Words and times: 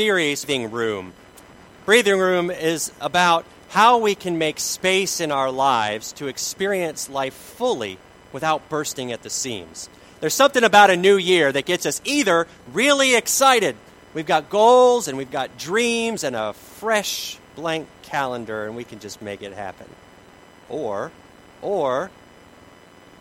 series, 0.00 0.46
Breathing 0.46 0.70
Room. 0.70 1.12
Breathing 1.84 2.18
Room 2.18 2.50
is 2.50 2.90
about 3.02 3.44
how 3.68 3.98
we 3.98 4.14
can 4.14 4.38
make 4.38 4.58
space 4.58 5.20
in 5.20 5.30
our 5.30 5.50
lives 5.50 6.12
to 6.12 6.26
experience 6.26 7.10
life 7.10 7.34
fully 7.34 7.98
without 8.32 8.70
bursting 8.70 9.12
at 9.12 9.22
the 9.22 9.28
seams. 9.28 9.90
There's 10.20 10.32
something 10.32 10.64
about 10.64 10.88
a 10.88 10.96
new 10.96 11.18
year 11.18 11.52
that 11.52 11.66
gets 11.66 11.84
us 11.84 12.00
either 12.06 12.46
really 12.72 13.14
excited, 13.14 13.76
we've 14.14 14.24
got 14.24 14.48
goals 14.48 15.06
and 15.06 15.18
we've 15.18 15.30
got 15.30 15.58
dreams 15.58 16.24
and 16.24 16.34
a 16.34 16.54
fresh 16.54 17.36
blank 17.54 17.86
calendar 18.00 18.64
and 18.64 18.74
we 18.74 18.84
can 18.84 19.00
just 19.00 19.20
make 19.20 19.42
it 19.42 19.52
happen. 19.52 19.86
Or, 20.70 21.12
or 21.60 22.10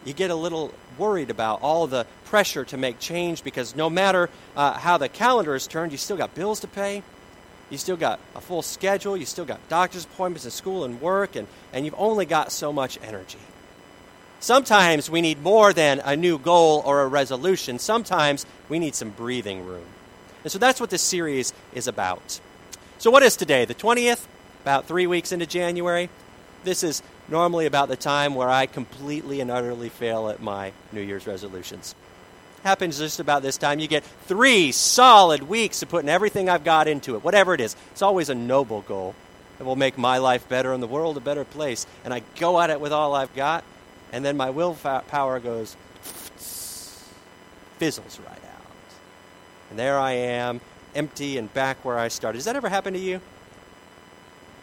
you 0.05 0.13
get 0.13 0.31
a 0.31 0.35
little 0.35 0.73
worried 0.99 1.29
about 1.29 1.61
all 1.61 1.87
the 1.87 2.05
pressure 2.25 2.65
to 2.65 2.77
make 2.77 2.99
change 2.99 3.43
because 3.43 3.75
no 3.75 3.89
matter 3.89 4.29
uh, 4.55 4.73
how 4.73 4.97
the 4.97 5.09
calendar 5.09 5.55
is 5.55 5.65
turned, 5.65 5.91
you 5.91 5.97
still 5.97 6.17
got 6.17 6.35
bills 6.35 6.59
to 6.59 6.67
pay. 6.67 7.01
You 7.69 7.77
still 7.77 7.97
got 7.97 8.19
a 8.35 8.41
full 8.41 8.61
schedule. 8.61 9.15
You 9.15 9.25
still 9.25 9.45
got 9.45 9.59
doctor's 9.69 10.05
appointments 10.05 10.43
and 10.43 10.53
school 10.53 10.83
and 10.83 11.01
work, 11.01 11.35
and, 11.35 11.47
and 11.71 11.85
you've 11.85 11.95
only 11.97 12.25
got 12.25 12.51
so 12.51 12.73
much 12.73 12.99
energy. 13.03 13.39
Sometimes 14.39 15.09
we 15.09 15.21
need 15.21 15.41
more 15.41 15.73
than 15.73 16.01
a 16.03 16.15
new 16.15 16.39
goal 16.39 16.81
or 16.85 17.01
a 17.01 17.07
resolution. 17.07 17.77
Sometimes 17.77 18.45
we 18.69 18.79
need 18.79 18.95
some 18.95 19.09
breathing 19.09 19.65
room. 19.65 19.85
And 20.43 20.51
so 20.51 20.57
that's 20.57 20.79
what 20.79 20.89
this 20.89 21.01
series 21.01 21.53
is 21.73 21.87
about. 21.87 22.39
So, 22.97 23.11
what 23.11 23.23
is 23.23 23.35
today? 23.35 23.65
The 23.65 23.75
20th? 23.75 24.25
About 24.61 24.85
three 24.85 25.07
weeks 25.07 25.31
into 25.31 25.45
January? 25.45 26.09
This 26.63 26.83
is 26.83 27.01
normally 27.27 27.65
about 27.65 27.87
the 27.87 27.95
time 27.95 28.35
where 28.35 28.49
I 28.49 28.65
completely 28.65 29.39
and 29.41 29.49
utterly 29.49 29.89
fail 29.89 30.29
at 30.29 30.41
my 30.41 30.73
New 30.91 31.01
Year's 31.01 31.25
resolutions. 31.27 31.95
Happens 32.63 32.97
just 32.97 33.21
about 33.21 33.41
this 33.41 33.57
time. 33.57 33.79
You 33.79 33.87
get 33.87 34.03
three 34.03 34.73
solid 34.73 35.43
weeks 35.43 35.81
of 35.81 35.89
putting 35.89 36.09
everything 36.09 36.49
I've 36.49 36.65
got 36.65 36.87
into 36.89 37.15
it, 37.15 37.23
whatever 37.23 37.53
it 37.53 37.61
is. 37.61 37.75
It's 37.91 38.01
always 38.01 38.29
a 38.29 38.35
noble 38.35 38.81
goal 38.81 39.15
that 39.57 39.63
will 39.63 39.77
make 39.77 39.97
my 39.97 40.17
life 40.17 40.47
better 40.49 40.73
and 40.73 40.83
the 40.83 40.87
world 40.87 41.15
a 41.15 41.21
better 41.21 41.45
place. 41.45 41.85
And 42.03 42.13
I 42.13 42.23
go 42.37 42.59
at 42.59 42.69
it 42.69 42.81
with 42.81 42.91
all 42.91 43.15
I've 43.15 43.33
got, 43.33 43.63
and 44.11 44.25
then 44.25 44.35
my 44.35 44.49
willpower 44.49 45.39
goes 45.39 45.77
fizzles 47.77 48.19
right 48.19 48.31
out. 48.31 48.65
And 49.69 49.79
there 49.79 49.97
I 49.97 50.11
am, 50.11 50.59
empty 50.95 51.37
and 51.37 51.53
back 51.53 51.85
where 51.85 51.97
I 51.97 52.09
started. 52.09 52.39
Does 52.39 52.45
that 52.45 52.57
ever 52.57 52.67
happen 52.67 52.93
to 52.93 52.99
you? 52.99 53.21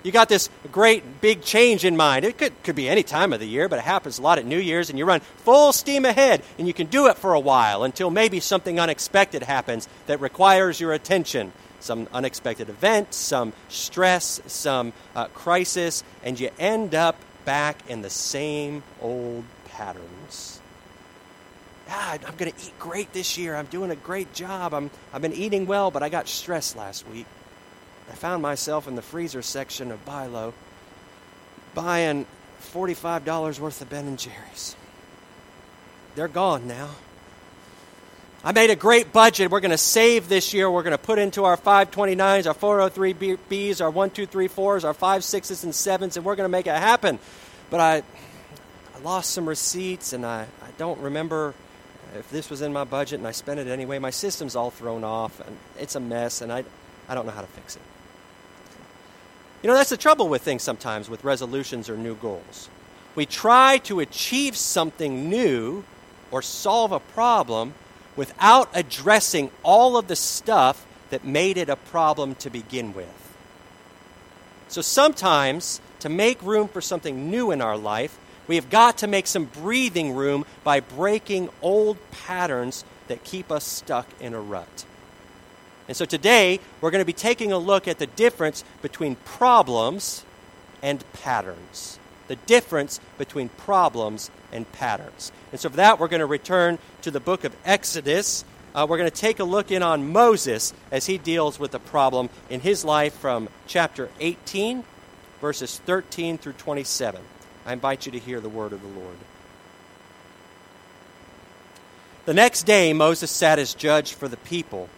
You 0.02 0.12
got 0.12 0.28
this 0.28 0.50
great 0.70 1.20
big 1.20 1.42
change 1.42 1.84
in 1.84 1.96
mind. 1.96 2.24
It 2.24 2.38
could, 2.38 2.52
could 2.62 2.76
be 2.76 2.88
any 2.88 3.02
time 3.02 3.32
of 3.32 3.40
the 3.40 3.46
year, 3.46 3.68
but 3.68 3.78
it 3.78 3.84
happens 3.84 4.18
a 4.18 4.22
lot 4.22 4.38
at 4.38 4.46
New 4.46 4.58
Year's, 4.58 4.90
and 4.90 4.98
you 4.98 5.04
run 5.04 5.20
full 5.20 5.72
steam 5.72 6.04
ahead, 6.04 6.42
and 6.58 6.66
you 6.66 6.74
can 6.74 6.86
do 6.86 7.08
it 7.08 7.16
for 7.16 7.34
a 7.34 7.40
while 7.40 7.82
until 7.82 8.10
maybe 8.10 8.40
something 8.40 8.78
unexpected 8.78 9.42
happens 9.42 9.88
that 10.06 10.20
requires 10.20 10.80
your 10.80 10.92
attention. 10.92 11.52
Some 11.80 12.08
unexpected 12.12 12.68
event, 12.68 13.14
some 13.14 13.52
stress, 13.68 14.40
some 14.46 14.92
uh, 15.14 15.26
crisis, 15.26 16.02
and 16.24 16.38
you 16.38 16.50
end 16.58 16.94
up 16.94 17.16
back 17.44 17.78
in 17.88 18.02
the 18.02 18.10
same 18.10 18.82
old 19.00 19.44
patterns. 19.66 20.60
Ah, 21.88 22.14
I'm 22.14 22.36
going 22.36 22.50
to 22.50 22.58
eat 22.66 22.78
great 22.78 23.12
this 23.12 23.38
year. 23.38 23.54
I'm 23.54 23.66
doing 23.66 23.90
a 23.90 23.96
great 23.96 24.32
job. 24.34 24.74
I'm, 24.74 24.90
I've 25.12 25.22
been 25.22 25.32
eating 25.32 25.66
well, 25.66 25.90
but 25.90 26.02
I 26.02 26.08
got 26.08 26.26
stressed 26.26 26.76
last 26.76 27.06
week. 27.08 27.26
I 28.10 28.14
found 28.14 28.42
myself 28.42 28.86
in 28.86 28.94
the 28.94 29.02
freezer 29.02 29.42
section 29.42 29.90
of 29.90 30.04
BI-LO 30.04 30.54
buying 31.74 32.26
$45 32.72 33.60
worth 33.60 33.82
of 33.82 33.90
Ben 33.90 34.06
and 34.06 34.18
Jerry's. 34.18 34.76
They're 36.14 36.28
gone 36.28 36.66
now. 36.66 36.90
I 38.44 38.52
made 38.52 38.70
a 38.70 38.76
great 38.76 39.12
budget. 39.12 39.50
We're 39.50 39.60
going 39.60 39.72
to 39.72 39.78
save 39.78 40.28
this 40.28 40.54
year. 40.54 40.70
We're 40.70 40.84
going 40.84 40.92
to 40.92 40.98
put 40.98 41.18
into 41.18 41.44
our 41.44 41.56
529s, 41.56 42.46
our 42.46 42.54
403Bs, 42.54 43.80
our 43.80 43.90
1234s, 43.90 44.84
our 44.84 44.94
56s 44.94 45.64
and 45.64 45.72
7s, 45.72 46.16
and 46.16 46.24
we're 46.24 46.36
going 46.36 46.44
to 46.44 46.48
make 46.48 46.66
it 46.66 46.76
happen. 46.76 47.18
But 47.70 47.80
I, 47.80 47.96
I 48.94 48.98
lost 49.02 49.32
some 49.32 49.48
receipts, 49.48 50.12
and 50.12 50.24
I, 50.24 50.42
I 50.42 50.70
don't 50.78 51.00
remember 51.00 51.54
if 52.16 52.30
this 52.30 52.48
was 52.48 52.62
in 52.62 52.72
my 52.72 52.84
budget, 52.84 53.18
and 53.18 53.26
I 53.26 53.32
spent 53.32 53.58
it 53.58 53.66
anyway. 53.66 53.98
My 53.98 54.10
system's 54.10 54.54
all 54.54 54.70
thrown 54.70 55.02
off, 55.02 55.40
and 55.40 55.56
it's 55.78 55.96
a 55.96 56.00
mess, 56.00 56.40
and 56.40 56.52
I, 56.52 56.64
I 57.08 57.14
don't 57.14 57.26
know 57.26 57.32
how 57.32 57.40
to 57.40 57.46
fix 57.46 57.76
it. 57.76 57.82
You 59.62 59.68
know, 59.68 59.74
that's 59.74 59.90
the 59.90 59.96
trouble 59.96 60.28
with 60.28 60.42
things 60.42 60.62
sometimes, 60.62 61.08
with 61.08 61.24
resolutions 61.24 61.88
or 61.88 61.96
new 61.96 62.14
goals. 62.14 62.68
We 63.14 63.26
try 63.26 63.78
to 63.78 64.00
achieve 64.00 64.56
something 64.56 65.28
new 65.30 65.84
or 66.30 66.42
solve 66.42 66.92
a 66.92 67.00
problem 67.00 67.74
without 68.14 68.68
addressing 68.74 69.50
all 69.62 69.96
of 69.96 70.08
the 70.08 70.16
stuff 70.16 70.86
that 71.10 71.24
made 71.24 71.56
it 71.56 71.68
a 71.68 71.76
problem 71.76 72.34
to 72.36 72.50
begin 72.50 72.92
with. 72.92 73.08
So 74.68 74.82
sometimes, 74.82 75.80
to 76.00 76.08
make 76.08 76.42
room 76.42 76.68
for 76.68 76.80
something 76.80 77.30
new 77.30 77.50
in 77.50 77.62
our 77.62 77.76
life, 77.76 78.18
we 78.46 78.56
have 78.56 78.70
got 78.70 78.98
to 78.98 79.06
make 79.06 79.26
some 79.26 79.44
breathing 79.46 80.14
room 80.14 80.44
by 80.64 80.80
breaking 80.80 81.48
old 81.62 81.96
patterns 82.10 82.84
that 83.08 83.24
keep 83.24 83.50
us 83.50 83.64
stuck 83.64 84.06
in 84.20 84.34
a 84.34 84.40
rut. 84.40 84.84
And 85.88 85.96
so 85.96 86.04
today, 86.04 86.60
we're 86.80 86.90
going 86.90 87.02
to 87.02 87.06
be 87.06 87.12
taking 87.12 87.52
a 87.52 87.58
look 87.58 87.86
at 87.86 87.98
the 87.98 88.06
difference 88.06 88.64
between 88.82 89.16
problems 89.16 90.24
and 90.82 91.04
patterns. 91.12 91.98
The 92.28 92.36
difference 92.36 92.98
between 93.18 93.50
problems 93.50 94.30
and 94.52 94.70
patterns. 94.72 95.30
And 95.52 95.60
so 95.60 95.68
for 95.68 95.76
that, 95.76 96.00
we're 96.00 96.08
going 96.08 96.20
to 96.20 96.26
return 96.26 96.78
to 97.02 97.10
the 97.10 97.20
book 97.20 97.44
of 97.44 97.54
Exodus. 97.64 98.44
Uh, 98.74 98.86
we're 98.88 98.98
going 98.98 99.10
to 99.10 99.16
take 99.16 99.38
a 99.38 99.44
look 99.44 99.70
in 99.70 99.82
on 99.82 100.12
Moses 100.12 100.74
as 100.90 101.06
he 101.06 101.18
deals 101.18 101.58
with 101.60 101.70
the 101.70 101.78
problem 101.78 102.30
in 102.50 102.60
his 102.60 102.84
life 102.84 103.14
from 103.14 103.48
chapter 103.68 104.10
18, 104.18 104.82
verses 105.40 105.78
13 105.86 106.36
through 106.36 106.54
27. 106.54 107.20
I 107.64 107.72
invite 107.72 108.06
you 108.06 108.12
to 108.12 108.18
hear 108.18 108.40
the 108.40 108.48
word 108.48 108.72
of 108.72 108.82
the 108.82 108.88
Lord. 108.88 109.16
The 112.24 112.34
next 112.34 112.64
day, 112.64 112.92
Moses 112.92 113.30
sat 113.30 113.60
as 113.60 113.72
judge 113.72 114.14
for 114.14 114.26
the 114.26 114.36
people 114.36 114.88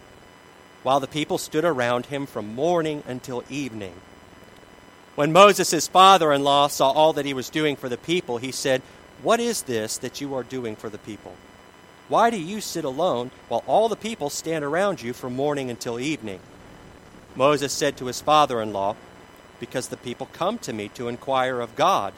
while 0.89 1.01
the 1.01 1.07
people 1.07 1.37
stood 1.37 1.67
around 1.67 2.07
him 2.07 2.25
from 2.25 2.55
morning 2.55 3.03
until 3.07 3.45
evening. 3.51 3.93
When 5.17 5.35
Moses' 5.35 5.87
father 5.87 6.33
in 6.33 6.43
law 6.43 6.69
saw 6.69 6.93
all 6.93 7.13
that 7.13 7.27
he 7.27 7.35
was 7.35 7.51
doing 7.51 7.77
for 7.77 7.91
the 7.91 7.99
people, 7.99 8.39
he 8.39 8.53
said, 8.53 8.81
What 9.23 9.39
is 9.39 9.65
this 9.65 9.99
that 9.99 10.23
you 10.23 10.35
are 10.35 10.43
doing 10.43 10.77
for 10.77 10.89
the 10.89 10.97
people? 10.97 11.35
Why 12.09 12.31
do 12.31 12.41
you 12.41 12.63
sit 12.63 12.87
alone 12.87 13.33
while 13.49 13.63
all 13.67 13.91
the 13.91 13.97
people 13.97 14.31
stand 14.31 14.65
around 14.65 15.03
you 15.03 15.13
from 15.13 15.37
morning 15.37 15.69
until 15.69 16.01
evening? 16.01 16.41
Moses 17.37 17.75
said 17.75 17.99
to 17.99 18.07
his 18.07 18.23
father 18.23 18.63
in 18.63 18.73
law, 18.73 18.97
Because 19.61 19.89
the 19.89 19.99
people 19.99 20.31
come 20.33 20.57
to 20.61 20.73
me 20.73 20.89
to 20.95 21.09
inquire 21.09 21.61
of 21.61 21.77
God. 21.77 22.15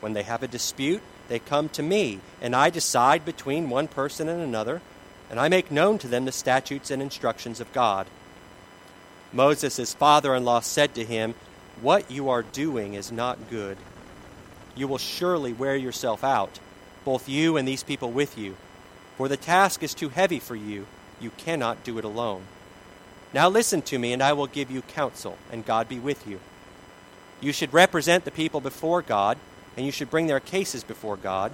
When 0.00 0.12
they 0.12 0.24
have 0.24 0.42
a 0.42 0.48
dispute, 0.48 1.02
they 1.28 1.38
come 1.38 1.68
to 1.68 1.84
me, 1.84 2.18
and 2.40 2.56
I 2.56 2.68
decide 2.68 3.24
between 3.24 3.70
one 3.70 3.86
person 3.86 4.28
and 4.28 4.42
another 4.42 4.82
and 5.32 5.40
I 5.40 5.48
make 5.48 5.70
known 5.70 5.96
to 5.98 6.08
them 6.08 6.26
the 6.26 6.30
statutes 6.30 6.90
and 6.90 7.00
instructions 7.00 7.58
of 7.58 7.72
God. 7.72 8.06
Moses' 9.32 9.94
father 9.94 10.34
in 10.34 10.44
law 10.44 10.60
said 10.60 10.94
to 10.94 11.06
him, 11.06 11.34
What 11.80 12.10
you 12.10 12.28
are 12.28 12.42
doing 12.42 12.92
is 12.92 13.10
not 13.10 13.48
good. 13.48 13.78
You 14.76 14.86
will 14.86 14.98
surely 14.98 15.54
wear 15.54 15.74
yourself 15.74 16.22
out, 16.22 16.60
both 17.06 17.30
you 17.30 17.56
and 17.56 17.66
these 17.66 17.82
people 17.82 18.12
with 18.12 18.36
you, 18.36 18.56
for 19.16 19.26
the 19.26 19.38
task 19.38 19.82
is 19.82 19.94
too 19.94 20.10
heavy 20.10 20.38
for 20.38 20.54
you. 20.54 20.86
You 21.18 21.30
cannot 21.38 21.82
do 21.82 21.96
it 21.96 22.04
alone. 22.04 22.42
Now 23.32 23.48
listen 23.48 23.80
to 23.82 23.98
me, 23.98 24.12
and 24.12 24.22
I 24.22 24.34
will 24.34 24.46
give 24.46 24.70
you 24.70 24.82
counsel, 24.82 25.38
and 25.50 25.64
God 25.64 25.88
be 25.88 25.98
with 25.98 26.26
you. 26.26 26.40
You 27.40 27.54
should 27.54 27.72
represent 27.72 28.26
the 28.26 28.30
people 28.30 28.60
before 28.60 29.00
God, 29.00 29.38
and 29.78 29.86
you 29.86 29.92
should 29.92 30.10
bring 30.10 30.26
their 30.26 30.40
cases 30.40 30.84
before 30.84 31.16
God 31.16 31.52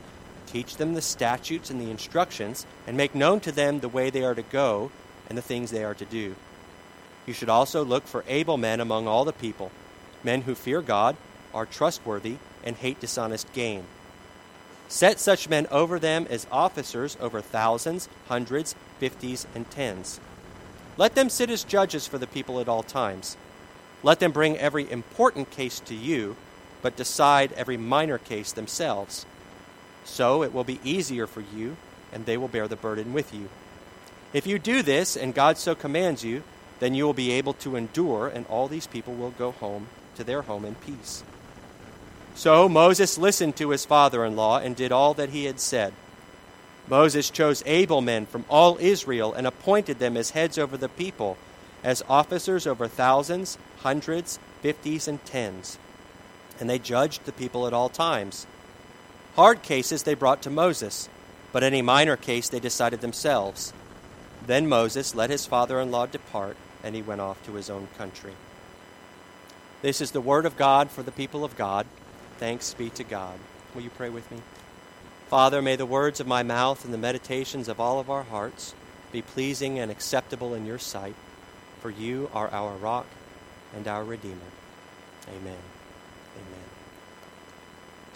Teach 0.50 0.76
them 0.76 0.94
the 0.94 1.02
statutes 1.02 1.68
and 1.68 1.78
the 1.78 1.90
instructions, 1.90 2.64
and 2.86 2.96
make 2.96 3.14
known 3.14 3.38
to 3.40 3.52
them 3.52 3.80
the 3.80 3.88
way 3.88 4.08
they 4.08 4.24
are 4.24 4.34
to 4.34 4.42
go 4.42 4.90
and 5.28 5.36
the 5.36 5.42
things 5.42 5.70
they 5.70 5.84
are 5.84 5.94
to 5.94 6.06
do. 6.06 6.36
You 7.26 7.34
should 7.34 7.50
also 7.50 7.84
look 7.84 8.06
for 8.06 8.24
able 8.26 8.56
men 8.56 8.80
among 8.80 9.06
all 9.06 9.26
the 9.26 9.32
people, 9.34 9.70
men 10.24 10.42
who 10.42 10.54
fear 10.54 10.80
God, 10.80 11.16
are 11.52 11.66
trustworthy, 11.66 12.36
and 12.64 12.76
hate 12.76 12.98
dishonest 12.98 13.52
gain. 13.52 13.84
Set 14.88 15.20
such 15.20 15.50
men 15.50 15.66
over 15.70 15.98
them 15.98 16.26
as 16.30 16.46
officers 16.50 17.18
over 17.20 17.42
thousands, 17.42 18.08
hundreds, 18.28 18.74
fifties, 18.98 19.46
and 19.54 19.70
tens. 19.70 20.18
Let 20.96 21.14
them 21.14 21.28
sit 21.28 21.50
as 21.50 21.62
judges 21.62 22.06
for 22.06 22.16
the 22.16 22.26
people 22.26 22.58
at 22.58 22.68
all 22.68 22.82
times. 22.82 23.36
Let 24.02 24.18
them 24.18 24.32
bring 24.32 24.56
every 24.56 24.90
important 24.90 25.50
case 25.50 25.78
to 25.80 25.94
you, 25.94 26.36
but 26.80 26.96
decide 26.96 27.52
every 27.52 27.76
minor 27.76 28.16
case 28.16 28.52
themselves. 28.52 29.26
So 30.04 30.42
it 30.42 30.52
will 30.52 30.64
be 30.64 30.80
easier 30.84 31.26
for 31.26 31.42
you, 31.54 31.76
and 32.12 32.26
they 32.26 32.36
will 32.36 32.48
bear 32.48 32.68
the 32.68 32.76
burden 32.76 33.12
with 33.12 33.34
you. 33.34 33.48
If 34.32 34.46
you 34.46 34.58
do 34.58 34.82
this, 34.82 35.16
and 35.16 35.34
God 35.34 35.58
so 35.58 35.74
commands 35.74 36.24
you, 36.24 36.42
then 36.80 36.94
you 36.94 37.04
will 37.04 37.14
be 37.14 37.32
able 37.32 37.54
to 37.54 37.76
endure, 37.76 38.28
and 38.28 38.46
all 38.46 38.68
these 38.68 38.86
people 38.86 39.14
will 39.14 39.30
go 39.32 39.52
home 39.52 39.88
to 40.16 40.24
their 40.24 40.42
home 40.42 40.64
in 40.64 40.74
peace. 40.76 41.24
So 42.34 42.68
Moses 42.68 43.18
listened 43.18 43.56
to 43.56 43.70
his 43.70 43.84
father 43.84 44.24
in 44.24 44.36
law 44.36 44.58
and 44.58 44.76
did 44.76 44.92
all 44.92 45.14
that 45.14 45.30
he 45.30 45.46
had 45.46 45.58
said. 45.58 45.92
Moses 46.86 47.30
chose 47.30 47.62
able 47.66 48.00
men 48.00 48.26
from 48.26 48.44
all 48.48 48.78
Israel 48.80 49.34
and 49.34 49.46
appointed 49.46 49.98
them 49.98 50.16
as 50.16 50.30
heads 50.30 50.56
over 50.56 50.76
the 50.76 50.88
people. 50.88 51.36
as 51.82 52.02
officers 52.08 52.66
over 52.66 52.88
thousands, 52.88 53.58
hundreds, 53.78 54.38
fifties, 54.60 55.08
and 55.08 55.24
tens. 55.24 55.78
And 56.60 56.68
they 56.68 56.78
judged 56.78 57.24
the 57.24 57.32
people 57.32 57.66
at 57.66 57.72
all 57.72 57.88
times. 57.88 58.46
Hard 59.38 59.62
cases 59.62 60.02
they 60.02 60.14
brought 60.14 60.42
to 60.42 60.50
Moses, 60.50 61.08
but 61.52 61.62
any 61.62 61.80
minor 61.80 62.16
case 62.16 62.48
they 62.48 62.58
decided 62.58 63.00
themselves. 63.00 63.72
Then 64.44 64.68
Moses 64.68 65.14
let 65.14 65.30
his 65.30 65.46
father 65.46 65.78
in 65.78 65.92
law 65.92 66.06
depart, 66.06 66.56
and 66.82 66.96
he 66.96 67.02
went 67.02 67.20
off 67.20 67.46
to 67.46 67.52
his 67.52 67.70
own 67.70 67.86
country. 67.96 68.32
This 69.80 70.00
is 70.00 70.10
the 70.10 70.20
word 70.20 70.44
of 70.44 70.56
God 70.56 70.90
for 70.90 71.04
the 71.04 71.12
people 71.12 71.44
of 71.44 71.56
God. 71.56 71.86
Thanks 72.38 72.74
be 72.74 72.90
to 72.90 73.04
God. 73.04 73.38
Will 73.76 73.82
you 73.82 73.90
pray 73.90 74.08
with 74.08 74.28
me? 74.32 74.38
Father, 75.28 75.62
may 75.62 75.76
the 75.76 75.86
words 75.86 76.18
of 76.18 76.26
my 76.26 76.42
mouth 76.42 76.84
and 76.84 76.92
the 76.92 76.98
meditations 76.98 77.68
of 77.68 77.78
all 77.78 78.00
of 78.00 78.10
our 78.10 78.24
hearts 78.24 78.74
be 79.12 79.22
pleasing 79.22 79.78
and 79.78 79.88
acceptable 79.88 80.52
in 80.52 80.66
your 80.66 80.80
sight, 80.80 81.14
for 81.78 81.90
you 81.90 82.28
are 82.34 82.48
our 82.48 82.74
rock 82.74 83.06
and 83.72 83.86
our 83.86 84.02
Redeemer. 84.02 84.50
Amen. 85.28 85.77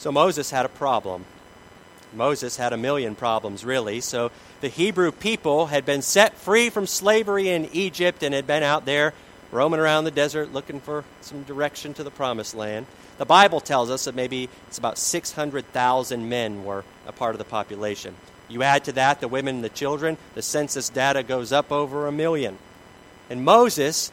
So 0.03 0.11
Moses 0.11 0.51
had 0.51 0.67
a 0.67 0.69
problem. 0.69 1.25
Moses 2.13 2.57
had 2.57 2.73
a 2.73 2.77
million 2.77 3.15
problems, 3.15 3.65
really. 3.65 4.01
So 4.01 4.33
the 4.61 4.67
Hebrew 4.67 5.13
people 5.13 5.67
had 5.67 5.87
been 5.87 6.03
set 6.03 6.37
free 6.37 6.71
from 6.71 6.89
slavery 6.89 7.51
in 7.51 7.67
Egypt 7.73 8.25
and 8.25 8.35
had 8.35 8.45
been 8.45 8.65
out 8.65 8.85
there 8.85 9.15
roaming 9.53 9.79
around 9.79 10.03
the 10.03 10.11
desert 10.11 10.53
looking 10.53 10.81
for 10.81 11.05
some 11.21 11.45
direction 11.45 11.95
to 11.95 12.03
the 12.03 12.11
promised 12.11 12.57
land. 12.57 12.87
The 13.19 13.25
Bible 13.25 13.61
tells 13.61 13.91
us 13.91 14.07
that 14.07 14.17
maybe 14.17 14.49
it's 14.67 14.77
about 14.77 14.99
600,000 14.99 16.29
men 16.29 16.65
were 16.65 16.83
a 17.07 17.13
part 17.13 17.37
of 17.37 17.39
the 17.39 17.45
population. 17.45 18.17
You 18.49 18.65
add 18.65 18.83
to 18.87 18.93
that 18.95 19.21
the 19.21 19.29
women 19.29 19.55
and 19.55 19.65
the 19.65 19.69
children, 19.69 20.19
the 20.35 20.43
census 20.43 20.89
data 20.89 21.23
goes 21.23 21.53
up 21.53 21.71
over 21.71 22.09
a 22.09 22.13
million. 22.13 22.59
And 23.31 23.45
Moses 23.45 24.11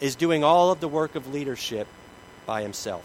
is 0.00 0.16
doing 0.16 0.42
all 0.42 0.72
of 0.72 0.80
the 0.80 0.88
work 0.88 1.16
of 1.16 1.34
leadership 1.34 1.86
by 2.46 2.62
himself. 2.62 3.04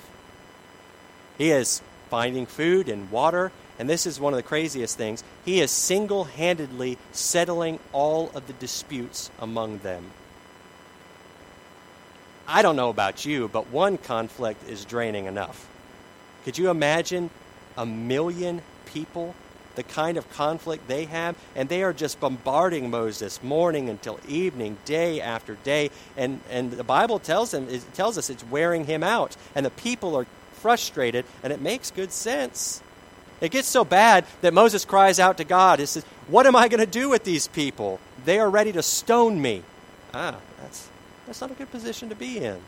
He 1.37 1.51
is 1.51 1.81
finding 2.09 2.45
food 2.45 2.89
and 2.89 3.11
water, 3.11 3.51
and 3.79 3.89
this 3.89 4.05
is 4.05 4.19
one 4.19 4.33
of 4.33 4.37
the 4.37 4.43
craziest 4.43 4.97
things. 4.97 5.23
He 5.45 5.61
is 5.61 5.71
single 5.71 6.25
handedly 6.25 6.97
settling 7.11 7.79
all 7.93 8.31
of 8.33 8.47
the 8.47 8.53
disputes 8.53 9.29
among 9.39 9.79
them. 9.79 10.03
I 12.47 12.61
don't 12.61 12.77
know 12.77 12.89
about 12.89 13.25
you, 13.25 13.49
but 13.49 13.69
one 13.69 13.97
conflict 13.97 14.67
is 14.69 14.85
draining 14.85 15.25
enough. 15.25 15.67
Could 16.45 16.57
you 16.57 16.69
imagine 16.69 17.29
a 17.77 17.85
million 17.85 18.61
people, 18.85 19.35
the 19.75 19.83
kind 19.83 20.17
of 20.17 20.31
conflict 20.31 20.87
they 20.87 21.05
have? 21.05 21.35
And 21.57 21.67
they 21.67 21.83
are 21.83 21.91
just 21.91 22.21
bombarding 22.21 22.89
Moses 22.89 23.43
morning 23.43 23.89
until 23.89 24.17
evening, 24.29 24.77
day 24.85 25.19
after 25.19 25.55
day. 25.55 25.91
And, 26.15 26.39
and 26.49 26.71
the 26.71 26.85
Bible 26.85 27.19
tells, 27.19 27.53
him, 27.53 27.67
it 27.69 27.83
tells 27.93 28.17
us 28.17 28.29
it's 28.29 28.45
wearing 28.45 28.85
him 28.85 29.03
out. 29.03 29.35
And 29.53 29.65
the 29.65 29.71
people 29.71 30.15
are 30.15 30.25
frustrated, 30.57 31.25
and 31.43 31.53
it 31.53 31.61
makes 31.61 31.91
good 31.91 32.11
sense. 32.11 32.81
It 33.39 33.51
gets 33.51 33.67
so 33.67 33.85
bad 33.85 34.25
that 34.41 34.53
Moses 34.53 34.83
cries 34.85 35.19
out 35.19 35.37
to 35.37 35.43
God. 35.43 35.79
He 35.79 35.85
says, 35.85 36.03
What 36.27 36.47
am 36.47 36.55
I 36.55 36.67
going 36.67 36.79
to 36.79 36.91
do 36.91 37.09
with 37.09 37.23
these 37.23 37.47
people? 37.47 37.99
They 38.25 38.39
are 38.39 38.49
ready 38.49 38.71
to 38.71 38.81
stone 38.81 39.41
me. 39.41 39.63
Ah, 40.13 40.37
that's 40.61 40.89
that's 41.27 41.41
not 41.41 41.51
a 41.51 41.53
good 41.53 41.69
position 41.71 42.09
to 42.09 42.15
be 42.15 42.39
in. 42.39 42.59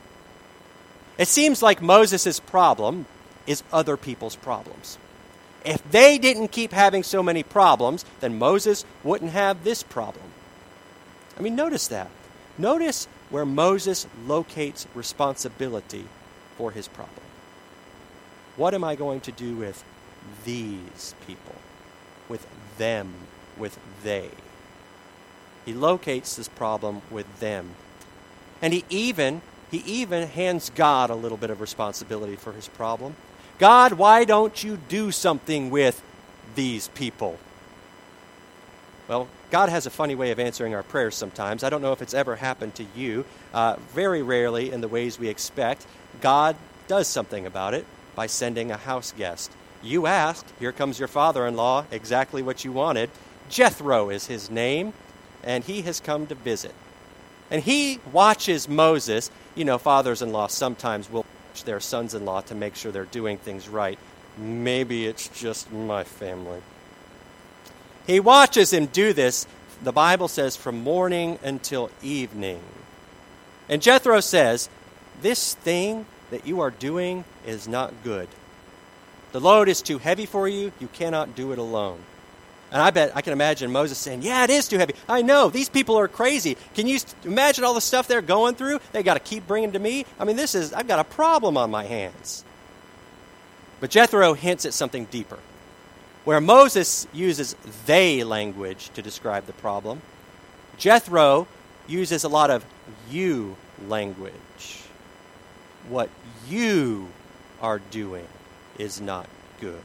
It 1.18 1.28
seems 1.28 1.62
like 1.62 1.82
Moses' 1.82 2.40
problem 2.40 3.06
is 3.48 3.64
other 3.74 3.98
people's 3.98 4.36
problems. 4.36 4.98
If 5.66 5.90
they 5.92 6.18
didn't 6.18 6.50
keep 6.50 6.72
having 6.72 7.04
so 7.04 7.22
many 7.22 7.44
problems, 7.44 8.06
then 8.20 8.38
Moses 8.38 8.86
wouldn't 9.04 9.32
have 9.32 9.64
this 9.64 9.84
problem. 9.84 10.26
I 11.38 11.42
mean, 11.42 11.56
notice 11.56 11.88
that. 11.88 12.10
Notice 12.58 13.08
where 13.30 13.46
Moses 13.46 14.08
locates 14.26 14.88
responsibility 14.94 16.06
for 16.58 16.72
his 16.72 16.88
problem. 16.88 17.29
What 18.60 18.74
am 18.74 18.84
I 18.84 18.96
going 18.96 19.22
to 19.22 19.32
do 19.32 19.56
with 19.56 19.82
these 20.44 21.16
people? 21.26 21.56
With 22.28 22.46
them? 22.78 23.14
With 23.58 23.80
they? 24.04 24.32
He 25.64 25.74
locates 25.74 26.36
this 26.36 26.50
problem 26.50 27.02
with 27.10 27.40
them 27.40 27.76
and 28.62 28.74
he 28.74 28.84
even 28.90 29.42
he 29.72 29.78
even 29.86 30.28
hands 30.28 30.72
God 30.76 31.10
a 31.10 31.16
little 31.16 31.38
bit 31.38 31.52
of 31.52 31.62
responsibility 31.62 32.36
for 32.36 32.52
his 32.52 32.68
problem. 32.68 33.16
God, 33.60 33.94
why 33.94 34.26
don't 34.26 34.62
you 34.62 34.78
do 34.90 35.12
something 35.12 35.70
with 35.70 36.04
these 36.56 36.90
people? 36.90 37.40
Well, 39.08 39.30
God 39.52 39.70
has 39.70 39.86
a 39.86 39.90
funny 39.90 40.16
way 40.16 40.32
of 40.32 40.40
answering 40.40 40.76
our 40.76 40.84
prayers 40.84 41.16
sometimes. 41.16 41.64
I 41.64 41.70
don't 41.70 41.82
know 41.82 41.94
if 41.94 42.02
it's 42.02 42.14
ever 42.14 42.36
happened 42.36 42.76
to 42.76 42.86
you. 42.94 43.24
Uh, 43.54 43.78
very 43.94 44.22
rarely, 44.22 44.70
in 44.70 44.82
the 44.82 44.90
ways 44.90 45.18
we 45.18 45.30
expect, 45.30 45.86
God 46.20 46.58
does 46.90 47.08
something 47.08 47.46
about 47.46 47.74
it 47.74 47.86
by 48.20 48.28
sending 48.28 48.70
a 48.70 48.76
house 48.76 49.14
guest. 49.18 49.50
You 49.82 50.06
asked, 50.06 50.46
here 50.60 50.74
comes 50.74 51.00
your 51.00 51.08
father 51.08 51.48
in 51.48 51.56
law, 51.56 51.86
exactly 51.90 52.42
what 52.42 52.66
you 52.66 52.72
wanted. 52.74 53.10
Jethro 53.48 54.10
is 54.10 54.28
his 54.28 54.52
name, 54.52 54.92
and 55.42 55.64
he 55.64 55.84
has 55.84 56.02
come 56.02 56.28
to 56.28 56.36
visit. 56.36 56.76
And 57.50 57.64
he 57.64 58.02
watches 58.12 58.68
Moses. 58.68 59.32
You 59.56 59.64
know, 59.64 59.78
fathers 59.78 60.22
in 60.22 60.34
law 60.34 60.48
sometimes 60.48 61.10
will 61.10 61.26
watch 61.48 61.64
their 61.64 61.80
sons 61.80 62.14
in 62.14 62.26
law 62.26 62.42
to 62.42 62.56
make 62.56 62.76
sure 62.76 62.92
they're 62.92 63.06
doing 63.06 63.38
things 63.38 63.70
right. 63.70 63.98
Maybe 64.38 65.06
it's 65.06 65.30
just 65.30 65.72
my 65.72 66.04
family. 66.04 66.60
He 68.06 68.20
watches 68.20 68.74
him 68.74 68.88
do 68.88 69.14
this, 69.14 69.48
the 69.82 69.94
Bible 69.94 70.28
says, 70.28 70.58
from 70.58 70.84
morning 70.84 71.40
until 71.42 71.90
evening. 72.02 72.60
And 73.70 73.82
Jethro 73.82 74.20
says, 74.20 74.68
This 75.22 75.54
thing 75.54 76.06
that 76.32 76.48
you 76.48 76.62
are 76.62 76.72
doing 76.72 77.24
is 77.46 77.68
not 77.68 77.94
good. 78.04 78.28
The 79.32 79.40
load 79.40 79.70
is 79.70 79.82
too 79.82 79.98
heavy 79.98 80.26
for 80.26 80.48
you. 80.48 80.72
You 80.80 80.88
cannot 80.88 81.36
do 81.36 81.52
it 81.52 81.60
alone. 81.60 82.00
And 82.72 82.82
I 82.82 82.92
bet 82.92 83.12
I 83.16 83.22
can 83.22 83.34
imagine 83.34 83.72
Moses 83.72 83.98
saying, 83.98 84.22
Yeah, 84.22 84.44
it 84.44 84.50
is 84.50 84.68
too 84.68 84.78
heavy. 84.78 84.94
I 85.08 85.22
know. 85.22 85.50
These 85.50 85.70
people 85.70 85.98
are 85.98 86.08
crazy. 86.08 86.56
Can 86.76 86.88
you 86.88 87.00
imagine 87.24 87.64
all 87.64 87.74
the 87.74 87.82
stuff 87.82 88.08
they're 88.08 88.22
going 88.22 88.56
through? 88.56 88.80
They 88.92 89.02
got 89.02 89.16
to 89.16 89.20
keep 89.20 89.48
bringing 89.48 89.72
to 89.72 89.80
me. 89.80 90.06
I 90.20 90.26
mean, 90.26 90.36
this 90.36 90.54
is, 90.54 90.72
I've 90.74 90.88
got 90.88 91.00
a 91.00 91.04
problem 91.04 91.58
on 91.58 91.72
my 91.72 91.86
hands. 91.86 92.44
But 93.80 93.90
Jethro 93.90 94.34
hints 94.34 94.66
at 94.66 94.74
something 94.74 95.06
deeper. 95.06 95.40
Where 96.26 96.42
Moses 96.42 97.08
uses 97.12 97.56
they 97.86 98.24
language 98.24 98.90
to 98.90 99.02
describe 99.02 99.48
the 99.48 99.54
problem, 99.54 100.02
Jethro 100.78 101.48
uses 101.88 102.24
a 102.24 102.30
lot 102.30 102.52
of 102.52 102.64
you 103.10 103.56
language. 103.88 104.84
What 105.88 106.10
you 106.48 107.08
are 107.62 107.80
doing 107.80 108.28
is 108.78 109.00
not 109.00 109.28
good. 109.60 109.82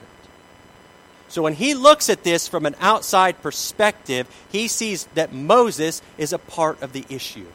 So 1.28 1.42
when 1.42 1.54
he 1.54 1.74
looks 1.74 2.10
at 2.10 2.22
this 2.22 2.46
from 2.46 2.64
an 2.66 2.76
outside 2.80 3.42
perspective, 3.42 4.28
he 4.50 4.68
sees 4.68 5.06
that 5.14 5.32
Moses 5.32 6.00
is 6.16 6.32
a 6.32 6.38
part 6.38 6.80
of 6.82 6.92
the 6.92 7.04
issue. 7.08 7.46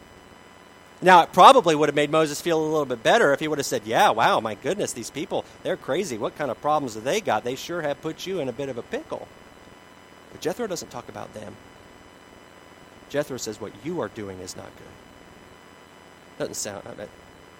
Now, 1.02 1.24
it 1.24 1.32
probably 1.32 1.76
would 1.76 1.88
have 1.88 1.96
made 1.96 2.10
Moses 2.10 2.42
feel 2.42 2.60
a 2.60 2.62
little 2.62 2.86
bit 2.86 3.02
better 3.02 3.32
if 3.32 3.40
he 3.40 3.48
would 3.48 3.58
have 3.58 3.66
said, 3.66 3.84
Yeah, 3.86 4.10
wow, 4.10 4.42
my 4.42 4.56
goodness, 4.56 4.92
these 4.92 5.10
people, 5.10 5.46
they're 5.64 5.78
crazy. 5.78 6.18
What 6.18 6.38
kind 6.38 6.52
of 6.52 6.60
problems 6.62 6.96
have 6.96 7.06
they 7.06 7.22
got? 7.22 7.46
They 7.46 7.56
sure 7.56 7.82
have 7.82 8.02
put 8.02 8.28
you 8.28 8.42
in 8.42 8.50
a 8.50 8.54
bit 8.54 8.68
of 8.68 8.78
a 8.78 8.82
pickle. 8.82 9.28
But 10.32 10.42
Jethro 10.42 10.68
doesn't 10.68 10.92
talk 10.92 11.08
about 11.08 11.34
them. 11.34 11.56
Jethro 13.10 13.38
says, 13.38 13.62
What 13.62 13.72
you 13.86 14.02
are 14.02 14.10
doing 14.10 14.40
is 14.40 14.58
not 14.58 14.66
good. 14.76 14.88
Doesn't 16.38 16.56
sound, 16.56 16.86
I 16.86 16.92
bet, 16.96 17.10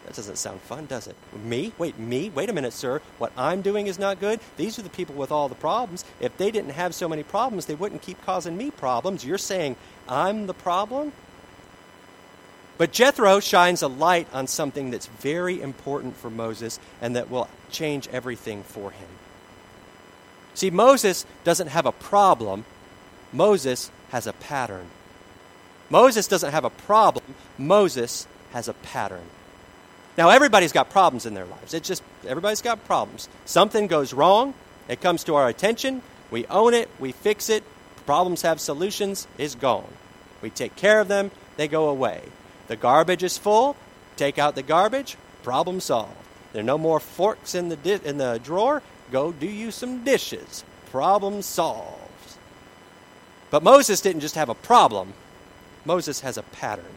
that 0.06 0.16
doesn't 0.16 0.38
sound 0.38 0.62
fun, 0.62 0.86
does 0.86 1.08
it? 1.08 1.16
Me? 1.44 1.74
Wait, 1.78 2.00
me? 2.00 2.30
Wait 2.30 2.50
a 2.50 2.54
minute, 2.54 2.74
sir. 2.74 3.02
What 3.18 3.32
I'm 3.38 3.62
doing 3.62 3.88
is 3.88 4.00
not 4.00 4.20
good? 4.20 4.40
These 4.58 4.80
are 4.80 4.82
the 4.82 4.90
people 4.90 5.16
with 5.16 5.32
all 5.32 5.50
the 5.50 5.56
problems. 5.56 6.04
If 6.20 6.36
they 6.38 6.52
didn't 6.52 6.72
have 6.72 6.96
so 6.96 7.08
many 7.08 7.24
problems, 7.24 7.66
they 7.66 7.76
wouldn't 7.76 8.02
keep 8.02 8.24
causing 8.26 8.58
me 8.58 8.72
problems. 8.72 9.24
You're 9.24 9.38
saying 9.38 9.76
I'm 10.08 10.48
the 10.48 10.54
problem? 10.54 11.12
But 12.80 12.94
Jethro 12.94 13.42
shines 13.42 13.82
a 13.82 13.90
light 13.90 14.28
on 14.32 14.48
something 14.48 14.90
that's 14.90 15.08
very 15.08 15.62
important 15.62 16.16
for 16.16 16.30
Moses 16.30 16.80
and 17.02 17.16
that 17.18 17.30
will 17.30 17.50
change 17.70 18.08
everything 18.08 18.64
for 18.64 18.92
him. 18.92 19.10
See, 20.54 20.70
Moses 20.70 21.26
doesn't 21.44 21.68
have 21.68 21.86
a 21.86 21.92
problem, 21.92 22.66
Moses 23.34 23.92
has 24.12 24.28
a 24.28 24.34
pattern. 24.34 24.88
Moses 25.90 26.28
doesn't 26.28 26.52
have 26.52 26.66
a 26.66 26.70
problem, 26.70 27.36
Moses 27.58 28.28
has 28.54 28.68
a 28.68 28.74
pattern. 28.74 29.26
Now, 30.20 30.32
everybody's 30.32 30.74
got 30.74 30.90
problems 30.90 31.26
in 31.26 31.34
their 31.34 31.46
lives. 31.46 31.74
It's 31.74 31.88
just, 31.88 32.04
everybody's 32.28 32.62
got 32.62 32.84
problems. 32.84 33.30
Something 33.46 33.88
goes 33.88 34.12
wrong, 34.12 34.54
it 34.90 35.00
comes 35.00 35.24
to 35.24 35.36
our 35.36 35.48
attention, 35.48 36.02
we 36.30 36.46
own 36.48 36.74
it, 36.74 36.90
we 37.00 37.14
fix 37.14 37.48
it, 37.48 37.64
problems 38.06 38.42
have 38.42 38.60
solutions, 38.60 39.30
is 39.38 39.56
gone. 39.56 39.88
We 40.42 40.50
take 40.50 40.76
care 40.76 41.00
of 41.00 41.08
them, 41.08 41.32
they 41.56 41.70
go 41.70 41.88
away. 41.88 42.22
The 42.68 42.76
garbage 42.76 43.24
is 43.24 43.38
full, 43.38 43.78
take 44.18 44.38
out 44.38 44.56
the 44.56 44.62
garbage, 44.62 45.16
problem 45.42 45.80
solved. 45.80 46.12
There 46.52 46.60
are 46.60 46.66
no 46.66 46.78
more 46.78 47.00
forks 47.00 47.56
in 47.56 47.70
the, 47.70 47.78
di- 47.78 48.02
in 48.04 48.18
the 48.18 48.42
drawer, 48.44 48.84
go 49.14 49.32
do 49.32 49.48
you 49.48 49.72
some 49.72 50.04
dishes, 50.04 50.66
problem 50.92 51.42
solved. 51.42 52.36
But 53.52 53.64
Moses 53.64 54.02
didn't 54.02 54.20
just 54.20 54.36
have 54.36 54.50
a 54.50 54.54
problem, 54.54 55.14
Moses 55.86 56.20
has 56.20 56.38
a 56.38 56.44
pattern. 56.44 56.94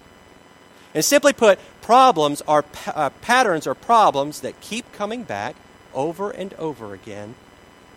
And 0.95 1.05
simply 1.05 1.33
put, 1.33 1.59
problems 1.81 2.43
are 2.43 2.65
uh, 2.87 3.11
patterns 3.23 3.67
or 3.67 3.75
problems 3.75 4.41
that 4.41 4.61
keep 4.61 4.93
coming 4.93 5.23
back 5.23 5.57
over 5.95 6.31
and 6.31 6.53
over 6.55 6.95
again, 6.95 7.35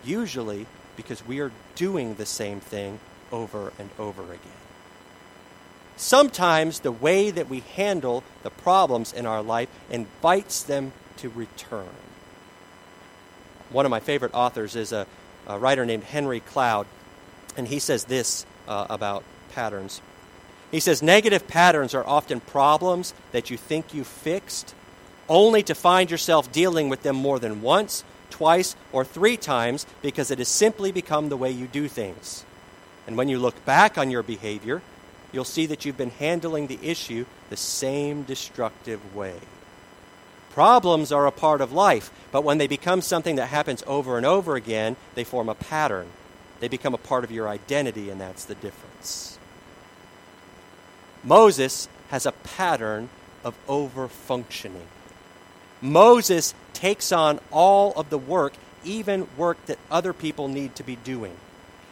usually 0.04 0.66
because 0.96 1.26
we 1.26 1.40
are 1.40 1.52
doing 1.74 2.14
the 2.14 2.26
same 2.26 2.60
thing 2.60 2.98
over 3.30 3.72
and 3.78 3.90
over 3.98 4.22
again. 4.22 4.52
Sometimes 5.96 6.80
the 6.80 6.92
way 6.92 7.30
that 7.30 7.48
we 7.48 7.60
handle 7.60 8.22
the 8.42 8.50
problems 8.50 9.12
in 9.12 9.26
our 9.26 9.42
life 9.42 9.68
invites 9.90 10.62
them 10.62 10.92
to 11.18 11.28
return. 11.30 11.88
One 13.70 13.86
of 13.86 13.90
my 13.90 14.00
favorite 14.00 14.34
authors 14.34 14.76
is 14.76 14.92
a, 14.92 15.06
a 15.46 15.58
writer 15.58 15.84
named 15.86 16.04
Henry 16.04 16.40
Cloud, 16.40 16.86
and 17.56 17.66
he 17.68 17.78
says 17.78 18.04
this 18.04 18.46
uh, 18.68 18.86
about 18.90 19.24
patterns. 19.52 20.00
He 20.76 20.80
says 20.80 21.02
negative 21.02 21.48
patterns 21.48 21.94
are 21.94 22.06
often 22.06 22.38
problems 22.38 23.14
that 23.32 23.48
you 23.48 23.56
think 23.56 23.94
you 23.94 24.04
fixed, 24.04 24.74
only 25.26 25.62
to 25.62 25.74
find 25.74 26.10
yourself 26.10 26.52
dealing 26.52 26.90
with 26.90 27.02
them 27.02 27.16
more 27.16 27.38
than 27.38 27.62
once, 27.62 28.04
twice, 28.28 28.76
or 28.92 29.02
three 29.02 29.38
times 29.38 29.86
because 30.02 30.30
it 30.30 30.36
has 30.36 30.48
simply 30.48 30.92
become 30.92 31.30
the 31.30 31.36
way 31.38 31.50
you 31.50 31.66
do 31.66 31.88
things. 31.88 32.44
And 33.06 33.16
when 33.16 33.30
you 33.30 33.38
look 33.38 33.64
back 33.64 33.96
on 33.96 34.10
your 34.10 34.22
behavior, 34.22 34.82
you'll 35.32 35.46
see 35.46 35.64
that 35.64 35.86
you've 35.86 35.96
been 35.96 36.10
handling 36.10 36.66
the 36.66 36.78
issue 36.82 37.24
the 37.48 37.56
same 37.56 38.24
destructive 38.24 39.16
way. 39.16 39.36
Problems 40.50 41.10
are 41.10 41.26
a 41.26 41.32
part 41.32 41.62
of 41.62 41.72
life, 41.72 42.10
but 42.30 42.44
when 42.44 42.58
they 42.58 42.66
become 42.66 43.00
something 43.00 43.36
that 43.36 43.46
happens 43.46 43.82
over 43.86 44.18
and 44.18 44.26
over 44.26 44.56
again, 44.56 44.96
they 45.14 45.24
form 45.24 45.48
a 45.48 45.54
pattern. 45.54 46.08
They 46.60 46.68
become 46.68 46.92
a 46.92 46.98
part 46.98 47.24
of 47.24 47.30
your 47.30 47.48
identity, 47.48 48.10
and 48.10 48.20
that's 48.20 48.44
the 48.44 48.56
difference. 48.56 49.35
Moses 51.24 51.88
has 52.08 52.26
a 52.26 52.32
pattern 52.32 53.08
of 53.44 53.54
overfunctioning. 53.66 54.86
Moses 55.80 56.54
takes 56.72 57.12
on 57.12 57.40
all 57.50 57.92
of 57.94 58.10
the 58.10 58.18
work, 58.18 58.54
even 58.84 59.26
work 59.36 59.64
that 59.66 59.78
other 59.90 60.12
people 60.12 60.48
need 60.48 60.74
to 60.76 60.82
be 60.82 60.96
doing. 60.96 61.36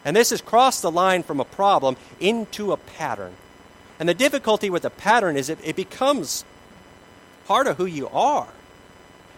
And 0.03 0.15
this 0.15 0.29
has 0.29 0.41
crossed 0.41 0.81
the 0.81 0.91
line 0.91 1.23
from 1.23 1.39
a 1.39 1.45
problem 1.45 1.97
into 2.19 2.71
a 2.71 2.77
pattern. 2.77 3.35
And 3.99 4.07
the 4.07 4.13
difficulty 4.13 4.69
with 4.69 4.85
a 4.85 4.89
pattern 4.89 5.37
is 5.37 5.49
it, 5.49 5.59
it 5.63 5.75
becomes 5.75 6.45
part 7.47 7.67
of 7.67 7.77
who 7.77 7.85
you 7.85 8.07
are. 8.09 8.47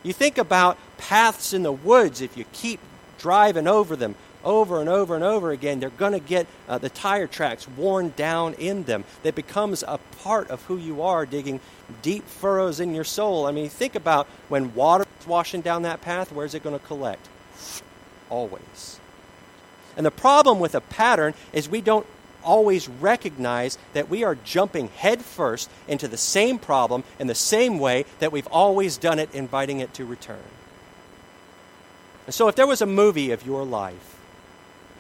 You 0.03 0.13
think 0.13 0.38
about 0.38 0.77
paths 0.98 1.53
in 1.53 1.63
the 1.63 1.72
woods, 1.72 2.22
if 2.22 2.38
you 2.38 2.46
keep 2.51 2.79
driving 3.17 3.67
over 3.67 3.96
them 3.96 4.15
over 4.48 4.80
and 4.80 4.89
over 4.89 5.13
and 5.13 5.25
over 5.25 5.51
again, 5.51 5.82
they're 5.82 5.89
going 5.89 6.13
to 6.13 6.20
get 6.20 6.48
uh, 6.70 6.77
the 6.77 6.89
tire 6.89 7.27
tracks 7.27 7.68
worn 7.68 8.13
down 8.16 8.54
in 8.54 8.84
them. 8.84 9.04
That 9.24 9.36
becomes 9.36 9.84
a 9.84 10.00
part 10.24 10.50
of 10.50 10.63
who 10.63 10.77
you 10.77 11.01
are, 11.01 11.25
digging 11.25 11.60
deep 12.01 12.25
furrows 12.25 12.80
in 12.80 12.96
your 12.96 13.04
soul. 13.04 13.46
I 13.46 13.51
mean, 13.51 13.68
think 13.70 13.96
about 13.96 14.25
when 14.48 14.74
water 14.74 15.06
is 15.20 15.27
washing 15.27 15.62
down 15.62 15.82
that 15.82 16.00
path, 16.00 16.32
where's 16.32 16.56
it 16.56 16.63
going 16.63 16.80
to 16.80 16.86
collect? 16.86 17.27
Always. 18.30 19.00
And 19.98 20.06
the 20.06 20.12
problem 20.12 20.60
with 20.60 20.75
a 20.75 20.82
pattern 20.82 21.34
is 21.51 21.68
we 21.68 21.82
don't 21.82 22.08
always 22.42 22.88
recognize 22.88 23.77
that 23.92 24.08
we 24.08 24.24
are 24.24 24.36
jumping 24.36 24.88
headfirst 24.96 25.70
into 25.89 26.08
the 26.08 26.18
same 26.18 26.58
problem 26.58 27.04
in 27.20 27.27
the 27.27 27.36
same 27.36 27.80
way 27.80 28.06
that 28.20 28.32
we've 28.32 28.48
always 28.48 28.96
done 28.96 29.20
it, 29.20 29.34
inviting 29.36 29.82
it 29.82 29.94
to 29.96 30.06
return. 30.06 30.39
And 32.25 32.34
so, 32.34 32.48
if 32.48 32.56
there 32.56 32.68
was 32.68 32.82
a 32.82 32.86
movie 32.86 33.32
of 33.32 33.46
your 33.46 33.66
life, 33.66 34.17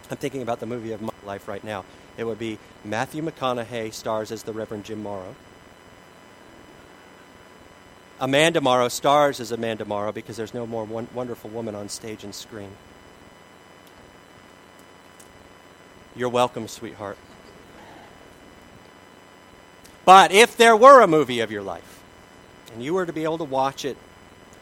I'm 0.09 0.17
thinking 0.17 0.41
about 0.41 0.59
the 0.59 0.65
movie 0.65 0.93
of 0.93 1.01
my 1.01 1.13
life 1.25 1.47
right 1.47 1.63
now, 1.63 1.83
it 2.17 2.23
would 2.23 2.39
be 2.39 2.57
Matthew 2.83 3.21
McConaughey 3.21 3.93
stars 3.93 4.31
as 4.31 4.43
the 4.43 4.53
Reverend 4.53 4.85
Jim 4.85 5.03
Morrow. 5.03 5.35
Amanda 8.19 8.61
Morrow 8.61 8.87
stars 8.87 9.39
as 9.39 9.51
Amanda 9.51 9.85
Morrow 9.85 10.11
because 10.11 10.37
there's 10.37 10.53
no 10.53 10.65
more 10.65 10.85
wonderful 10.85 11.49
woman 11.51 11.75
on 11.75 11.89
stage 11.89 12.23
and 12.23 12.33
screen. 12.33 12.71
You're 16.15 16.29
welcome, 16.29 16.67
sweetheart. 16.67 17.17
But 20.03 20.31
if 20.31 20.57
there 20.57 20.75
were 20.75 21.01
a 21.01 21.07
movie 21.07 21.41
of 21.41 21.51
your 21.51 21.61
life 21.61 22.01
and 22.73 22.81
you 22.81 22.95
were 22.95 23.05
to 23.05 23.13
be 23.13 23.23
able 23.23 23.37
to 23.37 23.43
watch 23.43 23.85
it, 23.85 23.97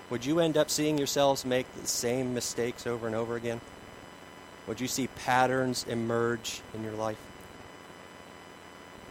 would 0.09 0.25
you 0.25 0.39
end 0.39 0.57
up 0.57 0.69
seeing 0.69 0.97
yourselves 0.97 1.45
make 1.45 1.71
the 1.75 1.87
same 1.87 2.33
mistakes 2.33 2.85
over 2.85 3.07
and 3.07 3.15
over 3.15 3.35
again? 3.35 3.61
Would 4.67 4.81
you 4.81 4.87
see 4.87 5.07
patterns 5.07 5.85
emerge 5.87 6.61
in 6.73 6.83
your 6.83 6.93
life? 6.93 7.19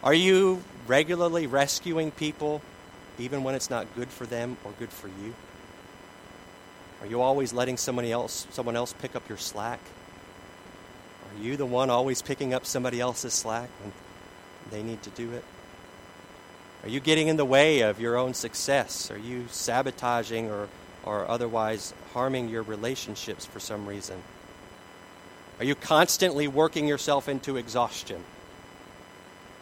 Are 0.03 0.13
you 0.13 0.63
regularly 0.87 1.47
rescuing 1.47 2.11
people 2.11 2.61
even 3.17 3.43
when 3.43 3.55
it's 3.55 3.69
not 3.69 3.87
good 3.95 4.09
for 4.09 4.25
them 4.25 4.57
or 4.63 4.71
good 4.77 4.91
for 4.91 5.07
you? 5.07 5.33
Are 7.01 7.07
you 7.07 7.21
always 7.21 7.53
letting 7.53 7.77
somebody 7.77 8.11
else 8.11 8.47
someone 8.51 8.75
else 8.75 8.93
pick 8.93 9.15
up 9.15 9.27
your 9.29 9.37
slack? 9.37 9.79
Are 11.31 11.43
you 11.43 11.57
the 11.57 11.65
one 11.65 11.89
always 11.89 12.21
picking 12.21 12.53
up 12.53 12.65
somebody 12.65 12.99
else's 12.99 13.33
slack 13.33 13.69
when 13.81 13.93
they 14.71 14.83
need 14.83 15.01
to 15.03 15.09
do 15.11 15.31
it? 15.31 15.43
Are 16.83 16.89
you 16.89 16.99
getting 16.99 17.27
in 17.27 17.37
the 17.37 17.45
way 17.45 17.81
of 17.81 17.99
your 17.99 18.15
own 18.15 18.33
success? 18.33 19.09
Are 19.09 19.17
you 19.17 19.45
sabotaging 19.49 20.51
or, 20.51 20.67
or 21.03 21.27
otherwise 21.27 21.93
harming 22.13 22.49
your 22.49 22.61
relationships 22.61 23.45
for 23.45 23.59
some 23.59 23.87
reason? 23.87 24.21
Are 25.59 25.65
you 25.65 25.75
constantly 25.75 26.47
working 26.47 26.87
yourself 26.87 27.29
into 27.29 27.57
exhaustion? 27.57 28.23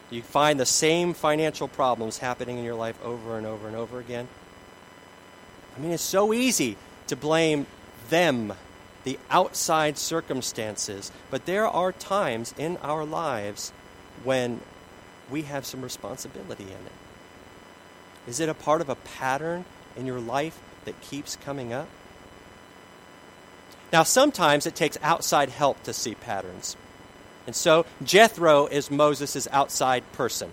Do 0.10 0.16
you 0.16 0.24
find 0.24 0.60
the 0.60 0.66
same 0.66 1.14
financial 1.14 1.68
problems 1.68 2.18
happening 2.18 2.58
in 2.58 2.64
your 2.64 2.76
life 2.76 2.98
over 3.04 3.38
and 3.38 3.46
over 3.46 3.68
and 3.68 3.76
over 3.76 4.00
again? 4.00 4.28
I 5.76 5.80
mean, 5.80 5.92
it's 5.92 6.04
so 6.04 6.34
easy 6.34 6.78
to 7.08 7.16
blame 7.16 7.66
them 8.10 8.54
the 9.04 9.20
outside 9.30 9.98
circumstances. 9.98 11.12
But 11.30 11.46
there 11.46 11.68
are 11.68 11.92
times 11.92 12.54
in 12.58 12.78
our 12.78 13.06
lives 13.06 13.72
when 14.24 14.62
we 15.30 15.44
have 15.44 15.66
some 15.66 15.82
responsibility 15.82 16.66
in 16.66 16.70
it. 16.70 16.92
Is 18.28 18.40
it 18.40 18.50
a 18.50 18.54
part 18.54 18.82
of 18.82 18.90
a 18.90 18.96
pattern 18.96 19.66
in 19.96 20.06
your 20.06 20.20
life 20.20 20.60
that 20.86 21.00
keeps 21.02 21.36
coming 21.36 21.74
up? 21.74 21.88
Now, 23.94 24.02
sometimes 24.02 24.66
it 24.66 24.74
takes 24.74 24.98
outside 25.04 25.50
help 25.50 25.84
to 25.84 25.94
see 25.94 26.16
patterns. 26.16 26.76
And 27.46 27.56
so 27.56 27.86
Jethro 28.04 28.66
is 28.66 28.90
Moses' 28.90 29.48
outside 29.52 30.04
person. 30.14 30.50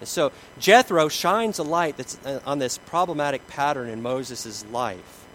And 0.00 0.08
so 0.08 0.32
Jethro 0.58 1.08
shines 1.08 1.58
a 1.58 1.64
light 1.64 1.98
that's 1.98 2.18
uh, 2.24 2.40
on 2.46 2.60
this 2.60 2.78
problematic 2.78 3.46
pattern 3.46 3.90
in 3.90 4.00
Moses' 4.00 4.64
life. 4.72 5.26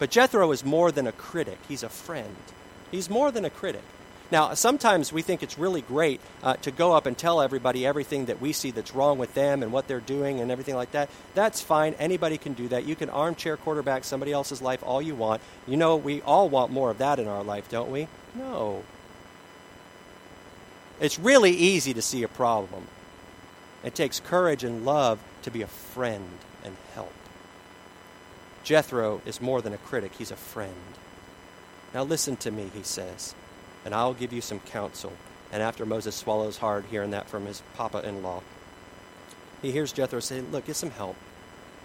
But 0.00 0.10
Jethro 0.10 0.50
is 0.50 0.64
more 0.64 0.90
than 0.90 1.06
a 1.06 1.12
critic, 1.12 1.58
he's 1.68 1.84
a 1.84 1.88
friend. 1.88 2.36
He's 2.90 3.08
more 3.08 3.30
than 3.30 3.44
a 3.44 3.50
critic. 3.50 3.84
Now, 4.30 4.54
sometimes 4.54 5.12
we 5.12 5.22
think 5.22 5.42
it's 5.42 5.58
really 5.58 5.82
great 5.82 6.20
uh, 6.42 6.54
to 6.56 6.70
go 6.70 6.92
up 6.92 7.06
and 7.06 7.18
tell 7.18 7.40
everybody 7.40 7.84
everything 7.84 8.26
that 8.26 8.40
we 8.40 8.52
see 8.52 8.70
that's 8.70 8.94
wrong 8.94 9.18
with 9.18 9.34
them 9.34 9.62
and 9.62 9.72
what 9.72 9.88
they're 9.88 10.00
doing 10.00 10.40
and 10.40 10.50
everything 10.50 10.76
like 10.76 10.92
that. 10.92 11.10
That's 11.34 11.60
fine. 11.60 11.94
Anybody 11.94 12.38
can 12.38 12.52
do 12.52 12.68
that. 12.68 12.84
You 12.84 12.94
can 12.94 13.10
armchair 13.10 13.56
quarterback 13.56 14.04
somebody 14.04 14.32
else's 14.32 14.62
life 14.62 14.82
all 14.84 15.02
you 15.02 15.14
want. 15.16 15.42
You 15.66 15.76
know, 15.76 15.96
we 15.96 16.22
all 16.22 16.48
want 16.48 16.70
more 16.70 16.90
of 16.90 16.98
that 16.98 17.18
in 17.18 17.26
our 17.26 17.42
life, 17.42 17.68
don't 17.68 17.90
we? 17.90 18.06
No. 18.34 18.84
It's 21.00 21.18
really 21.18 21.52
easy 21.52 21.94
to 21.94 22.02
see 22.02 22.22
a 22.22 22.28
problem. 22.28 22.86
It 23.82 23.94
takes 23.94 24.20
courage 24.20 24.62
and 24.62 24.84
love 24.84 25.18
to 25.42 25.50
be 25.50 25.62
a 25.62 25.66
friend 25.66 26.28
and 26.62 26.76
help. 26.94 27.12
Jethro 28.62 29.22
is 29.24 29.40
more 29.40 29.62
than 29.62 29.72
a 29.72 29.78
critic, 29.78 30.12
he's 30.18 30.30
a 30.30 30.36
friend. 30.36 30.74
Now 31.94 32.04
listen 32.04 32.36
to 32.36 32.50
me, 32.50 32.70
he 32.74 32.82
says, 32.82 33.34
and 33.84 33.94
I'll 33.94 34.14
give 34.14 34.32
you 34.32 34.40
some 34.40 34.60
counsel. 34.60 35.12
And 35.52 35.62
after 35.62 35.84
Moses 35.84 36.14
swallows 36.14 36.58
hard 36.58 36.84
hearing 36.86 37.10
that 37.10 37.28
from 37.28 37.46
his 37.46 37.62
papa 37.74 38.06
in 38.06 38.22
law, 38.22 38.42
he 39.62 39.72
hears 39.72 39.92
Jethro 39.92 40.20
say, 40.20 40.40
Look, 40.40 40.66
get 40.66 40.76
some 40.76 40.90
help. 40.90 41.16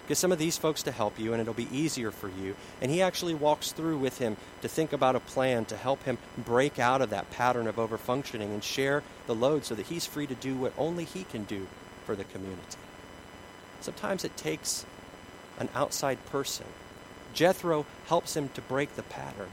Get 0.08 0.16
some 0.16 0.30
of 0.30 0.38
these 0.38 0.56
folks 0.56 0.84
to 0.84 0.92
help 0.92 1.18
you, 1.18 1.32
and 1.32 1.40
it'll 1.40 1.52
be 1.52 1.68
easier 1.76 2.12
for 2.12 2.28
you. 2.28 2.54
And 2.80 2.92
he 2.92 3.02
actually 3.02 3.34
walks 3.34 3.72
through 3.72 3.98
with 3.98 4.18
him 4.18 4.36
to 4.62 4.68
think 4.68 4.92
about 4.92 5.16
a 5.16 5.20
plan 5.20 5.64
to 5.66 5.76
help 5.76 6.04
him 6.04 6.18
break 6.38 6.78
out 6.78 7.02
of 7.02 7.10
that 7.10 7.30
pattern 7.32 7.66
of 7.66 7.76
overfunctioning 7.76 8.52
and 8.52 8.62
share 8.62 9.02
the 9.26 9.34
load 9.34 9.64
so 9.64 9.74
that 9.74 9.86
he's 9.86 10.06
free 10.06 10.28
to 10.28 10.34
do 10.36 10.54
what 10.54 10.72
only 10.78 11.04
he 11.04 11.24
can 11.24 11.42
do 11.42 11.66
for 12.04 12.14
the 12.14 12.22
community. 12.22 12.62
Sometimes 13.80 14.24
it 14.24 14.36
takes 14.36 14.86
an 15.58 15.68
outside 15.74 16.24
person. 16.26 16.66
Jethro 17.34 17.84
helps 18.06 18.36
him 18.36 18.48
to 18.50 18.60
break 18.60 18.94
the 18.94 19.02
pattern. 19.02 19.50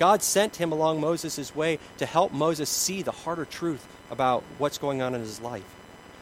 God 0.00 0.22
sent 0.22 0.56
him 0.56 0.72
along 0.72 1.00
Moses' 1.00 1.54
way 1.54 1.78
to 1.98 2.06
help 2.06 2.32
Moses 2.32 2.68
see 2.68 3.02
the 3.02 3.12
harder 3.12 3.44
truth 3.44 3.86
about 4.10 4.42
what's 4.58 4.78
going 4.78 5.00
on 5.00 5.14
in 5.14 5.20
his 5.20 5.40
life, 5.40 5.76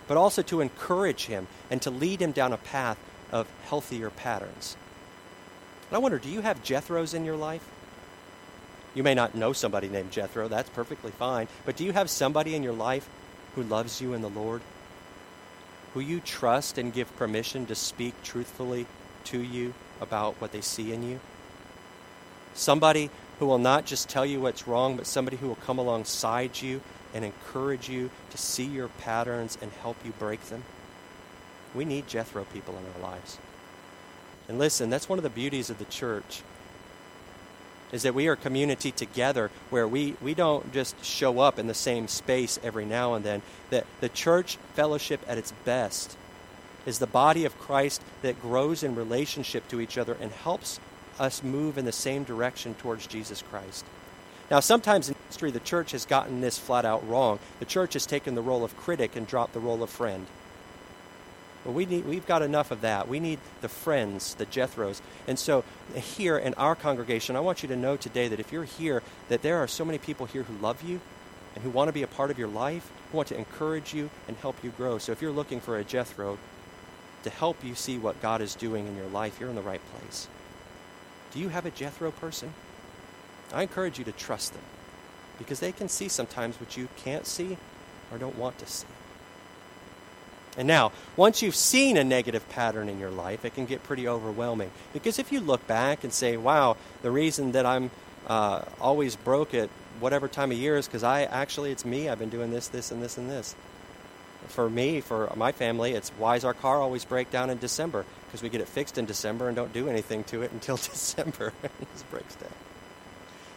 but 0.06 0.18
also 0.18 0.42
to 0.42 0.60
encourage 0.60 1.24
him 1.24 1.46
and 1.70 1.80
to 1.80 1.90
lead 1.90 2.20
him 2.20 2.32
down 2.32 2.52
a 2.52 2.58
path 2.58 2.98
of 3.32 3.48
healthier 3.64 4.10
patterns. 4.10 4.76
And 5.88 5.96
I 5.96 6.00
wonder, 6.00 6.18
do 6.18 6.28
you 6.28 6.42
have 6.42 6.62
Jethros 6.62 7.14
in 7.14 7.24
your 7.24 7.36
life? 7.36 7.66
You 8.94 9.02
may 9.02 9.14
not 9.14 9.34
know 9.34 9.54
somebody 9.54 9.88
named 9.88 10.10
Jethro, 10.10 10.48
that's 10.48 10.68
perfectly 10.68 11.12
fine, 11.12 11.48
but 11.64 11.76
do 11.76 11.84
you 11.84 11.92
have 11.92 12.10
somebody 12.10 12.54
in 12.54 12.62
your 12.62 12.74
life 12.74 13.08
who 13.54 13.62
loves 13.62 14.02
you 14.02 14.12
in 14.12 14.20
the 14.20 14.28
Lord? 14.28 14.60
who 15.94 16.00
you 16.00 16.20
trust 16.20 16.78
and 16.78 16.92
give 16.92 17.14
permission 17.16 17.66
to 17.66 17.74
speak 17.74 18.14
truthfully 18.22 18.86
to 19.24 19.40
you 19.40 19.74
about 20.00 20.34
what 20.40 20.52
they 20.52 20.60
see 20.60 20.92
in 20.92 21.02
you. 21.02 21.18
Somebody 22.54 23.10
who 23.38 23.46
will 23.46 23.58
not 23.58 23.86
just 23.86 24.08
tell 24.08 24.26
you 24.26 24.40
what's 24.40 24.66
wrong, 24.66 24.96
but 24.96 25.06
somebody 25.06 25.36
who 25.36 25.48
will 25.48 25.56
come 25.56 25.78
alongside 25.78 26.60
you 26.60 26.80
and 27.14 27.24
encourage 27.24 27.88
you 27.88 28.10
to 28.30 28.38
see 28.38 28.64
your 28.64 28.88
patterns 28.88 29.56
and 29.62 29.70
help 29.72 29.96
you 30.04 30.12
break 30.18 30.40
them. 30.48 30.62
We 31.74 31.84
need 31.84 32.08
Jethro 32.08 32.44
people 32.44 32.76
in 32.76 32.84
our 33.02 33.10
lives. 33.10 33.38
And 34.48 34.58
listen, 34.58 34.90
that's 34.90 35.08
one 35.08 35.18
of 35.18 35.22
the 35.22 35.30
beauties 35.30 35.70
of 35.70 35.78
the 35.78 35.84
church 35.84 36.42
is 37.92 38.02
that 38.02 38.14
we 38.14 38.28
are 38.28 38.32
a 38.32 38.36
community 38.36 38.90
together 38.90 39.50
where 39.70 39.88
we, 39.88 40.14
we 40.20 40.34
don't 40.34 40.72
just 40.72 41.02
show 41.04 41.40
up 41.40 41.58
in 41.58 41.66
the 41.66 41.74
same 41.74 42.06
space 42.08 42.58
every 42.62 42.84
now 42.84 43.14
and 43.14 43.24
then. 43.24 43.42
That 43.70 43.86
the 44.00 44.08
church 44.08 44.58
fellowship 44.74 45.20
at 45.26 45.38
its 45.38 45.52
best 45.64 46.16
is 46.84 46.98
the 46.98 47.06
body 47.06 47.44
of 47.44 47.58
Christ 47.58 48.02
that 48.22 48.40
grows 48.40 48.82
in 48.82 48.94
relationship 48.94 49.68
to 49.68 49.80
each 49.80 49.96
other 49.96 50.16
and 50.20 50.32
helps 50.32 50.80
us 51.18 51.42
move 51.42 51.78
in 51.78 51.84
the 51.84 51.92
same 51.92 52.24
direction 52.24 52.74
towards 52.74 53.06
Jesus 53.06 53.42
Christ. 53.42 53.84
Now, 54.50 54.60
sometimes 54.60 55.08
in 55.08 55.14
history, 55.26 55.50
the 55.50 55.60
church 55.60 55.92
has 55.92 56.06
gotten 56.06 56.40
this 56.40 56.58
flat 56.58 56.84
out 56.84 57.06
wrong. 57.06 57.38
The 57.58 57.66
church 57.66 57.92
has 57.92 58.06
taken 58.06 58.34
the 58.34 58.42
role 58.42 58.64
of 58.64 58.76
critic 58.76 59.14
and 59.14 59.26
dropped 59.26 59.52
the 59.52 59.60
role 59.60 59.82
of 59.82 59.90
friend. 59.90 60.26
But 61.64 61.72
we 61.72 61.84
need, 61.84 62.06
we've 62.06 62.26
got 62.26 62.40
enough 62.40 62.70
of 62.70 62.80
that. 62.80 63.08
We 63.08 63.20
need 63.20 63.40
the 63.60 63.68
friends, 63.68 64.34
the 64.34 64.46
Jethros. 64.46 65.02
And 65.26 65.38
so, 65.38 65.64
here 65.94 66.38
in 66.38 66.54
our 66.54 66.74
congregation, 66.74 67.36
I 67.36 67.40
want 67.40 67.62
you 67.62 67.68
to 67.68 67.76
know 67.76 67.96
today 67.96 68.28
that 68.28 68.40
if 68.40 68.52
you're 68.52 68.64
here, 68.64 69.02
that 69.28 69.42
there 69.42 69.58
are 69.58 69.68
so 69.68 69.84
many 69.84 69.98
people 69.98 70.24
here 70.24 70.44
who 70.44 70.56
love 70.64 70.82
you 70.82 71.00
and 71.54 71.62
who 71.62 71.68
want 71.68 71.88
to 71.88 71.92
be 71.92 72.02
a 72.02 72.06
part 72.06 72.30
of 72.30 72.38
your 72.38 72.48
life, 72.48 72.90
who 73.10 73.16
want 73.18 73.28
to 73.28 73.36
encourage 73.36 73.92
you 73.92 74.08
and 74.28 74.36
help 74.38 74.56
you 74.64 74.70
grow. 74.70 74.96
So, 74.96 75.12
if 75.12 75.20
you're 75.20 75.30
looking 75.30 75.60
for 75.60 75.76
a 75.76 75.84
Jethro 75.84 76.38
to 77.24 77.30
help 77.30 77.62
you 77.62 77.74
see 77.74 77.98
what 77.98 78.22
God 78.22 78.40
is 78.40 78.54
doing 78.54 78.86
in 78.86 78.96
your 78.96 79.08
life, 79.08 79.38
you're 79.38 79.50
in 79.50 79.56
the 79.56 79.60
right 79.60 79.82
place. 79.98 80.28
Do 81.32 81.40
you 81.40 81.48
have 81.48 81.66
a 81.66 81.70
Jethro 81.70 82.10
person? 82.10 82.52
I 83.52 83.62
encourage 83.62 83.98
you 83.98 84.04
to 84.04 84.12
trust 84.12 84.52
them 84.52 84.62
because 85.38 85.60
they 85.60 85.72
can 85.72 85.88
see 85.88 86.08
sometimes 86.08 86.60
what 86.60 86.76
you 86.76 86.88
can't 86.96 87.26
see 87.26 87.56
or 88.12 88.18
don't 88.18 88.36
want 88.36 88.58
to 88.58 88.66
see. 88.66 88.86
And 90.56 90.66
now, 90.66 90.90
once 91.16 91.40
you've 91.40 91.54
seen 91.54 91.96
a 91.96 92.02
negative 92.02 92.48
pattern 92.48 92.88
in 92.88 92.98
your 92.98 93.10
life, 93.10 93.44
it 93.44 93.54
can 93.54 93.64
get 93.64 93.84
pretty 93.84 94.08
overwhelming. 94.08 94.72
Because 94.92 95.20
if 95.20 95.30
you 95.30 95.40
look 95.40 95.64
back 95.68 96.02
and 96.02 96.12
say, 96.12 96.36
wow, 96.36 96.76
the 97.02 97.12
reason 97.12 97.52
that 97.52 97.64
I'm 97.64 97.92
uh, 98.26 98.62
always 98.80 99.14
broke 99.14 99.54
at 99.54 99.70
whatever 100.00 100.26
time 100.26 100.50
of 100.50 100.58
year 100.58 100.76
is 100.76 100.86
because 100.86 101.04
I 101.04 101.22
actually, 101.22 101.70
it's 101.70 101.84
me, 101.84 102.08
I've 102.08 102.18
been 102.18 102.28
doing 102.28 102.50
this, 102.50 102.68
this, 102.68 102.90
and 102.90 103.00
this, 103.00 103.16
and 103.16 103.30
this. 103.30 103.54
For 104.48 104.68
me, 104.68 105.00
for 105.00 105.32
my 105.36 105.52
family, 105.52 105.92
it's 105.92 106.10
why 106.10 106.34
does 106.34 106.44
our 106.44 106.54
car 106.54 106.80
always 106.80 107.04
break 107.04 107.30
down 107.30 107.50
in 107.50 107.58
December? 107.58 108.04
Because 108.28 108.42
we 108.42 108.48
get 108.48 108.60
it 108.60 108.68
fixed 108.68 108.98
in 108.98 109.06
December 109.06 109.48
and 109.48 109.56
don't 109.56 109.72
do 109.72 109.88
anything 109.88 110.22
to 110.24 110.42
it 110.42 110.52
until 110.52 110.76
December. 110.76 111.52
it 111.62 111.92
just 111.92 112.10
breaks 112.10 112.34
down. 112.36 112.50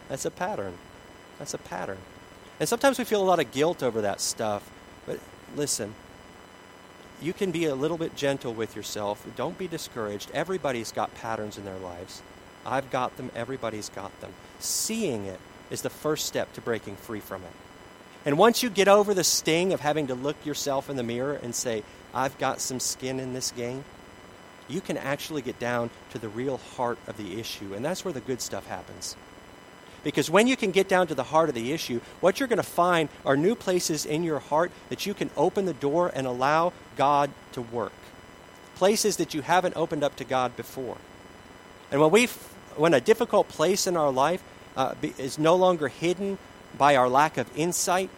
That's 0.08 0.24
a 0.24 0.30
pattern. 0.30 0.74
That's 1.38 1.54
a 1.54 1.58
pattern. 1.58 1.98
And 2.58 2.68
sometimes 2.68 2.98
we 2.98 3.04
feel 3.04 3.22
a 3.22 3.24
lot 3.24 3.40
of 3.40 3.50
guilt 3.50 3.82
over 3.82 4.02
that 4.02 4.20
stuff. 4.20 4.68
But 5.06 5.18
listen, 5.56 5.94
you 7.20 7.32
can 7.32 7.50
be 7.50 7.66
a 7.66 7.74
little 7.74 7.98
bit 7.98 8.16
gentle 8.16 8.52
with 8.52 8.76
yourself. 8.76 9.26
Don't 9.36 9.56
be 9.58 9.68
discouraged. 9.68 10.30
Everybody's 10.32 10.92
got 10.92 11.14
patterns 11.14 11.58
in 11.58 11.64
their 11.64 11.78
lives. 11.78 12.22
I've 12.64 12.90
got 12.90 13.16
them, 13.16 13.30
everybody's 13.34 13.88
got 13.88 14.18
them. 14.20 14.32
Seeing 14.60 15.26
it 15.26 15.40
is 15.70 15.82
the 15.82 15.90
first 15.90 16.26
step 16.26 16.52
to 16.54 16.60
breaking 16.60 16.96
free 16.96 17.20
from 17.20 17.42
it. 17.42 17.52
And 18.24 18.38
once 18.38 18.62
you 18.62 18.70
get 18.70 18.88
over 18.88 19.14
the 19.14 19.24
sting 19.24 19.72
of 19.72 19.80
having 19.80 20.06
to 20.08 20.14
look 20.14 20.46
yourself 20.46 20.88
in 20.88 20.96
the 20.96 21.02
mirror 21.02 21.34
and 21.34 21.54
say, 21.54 21.82
I've 22.14 22.38
got 22.38 22.60
some 22.60 22.78
skin 22.78 23.18
in 23.18 23.32
this 23.32 23.50
game, 23.50 23.84
you 24.72 24.80
can 24.80 24.96
actually 24.96 25.42
get 25.42 25.58
down 25.58 25.90
to 26.10 26.18
the 26.18 26.28
real 26.28 26.56
heart 26.56 26.98
of 27.06 27.16
the 27.16 27.38
issue. 27.38 27.74
And 27.74 27.84
that's 27.84 28.04
where 28.04 28.14
the 28.14 28.20
good 28.20 28.40
stuff 28.40 28.66
happens. 28.66 29.16
Because 30.04 30.28
when 30.28 30.48
you 30.48 30.56
can 30.56 30.72
get 30.72 30.88
down 30.88 31.06
to 31.06 31.14
the 31.14 31.22
heart 31.24 31.48
of 31.48 31.54
the 31.54 31.72
issue, 31.72 32.00
what 32.20 32.40
you're 32.40 32.48
going 32.48 32.56
to 32.56 32.62
find 32.62 33.08
are 33.24 33.36
new 33.36 33.54
places 33.54 34.04
in 34.04 34.24
your 34.24 34.40
heart 34.40 34.72
that 34.88 35.06
you 35.06 35.14
can 35.14 35.30
open 35.36 35.64
the 35.64 35.74
door 35.74 36.10
and 36.12 36.26
allow 36.26 36.72
God 36.96 37.30
to 37.52 37.62
work. 37.62 37.92
Places 38.74 39.16
that 39.18 39.32
you 39.32 39.42
haven't 39.42 39.76
opened 39.76 40.02
up 40.02 40.16
to 40.16 40.24
God 40.24 40.56
before. 40.56 40.96
And 41.92 42.00
when, 42.00 42.10
we 42.10 42.26
when 42.76 42.94
a 42.94 43.00
difficult 43.00 43.48
place 43.48 43.86
in 43.86 43.96
our 43.96 44.10
life 44.10 44.42
uh, 44.76 44.94
is 45.18 45.38
no 45.38 45.54
longer 45.54 45.88
hidden 45.88 46.38
by 46.76 46.96
our 46.96 47.08
lack 47.08 47.36
of 47.36 47.46
insight 47.56 48.10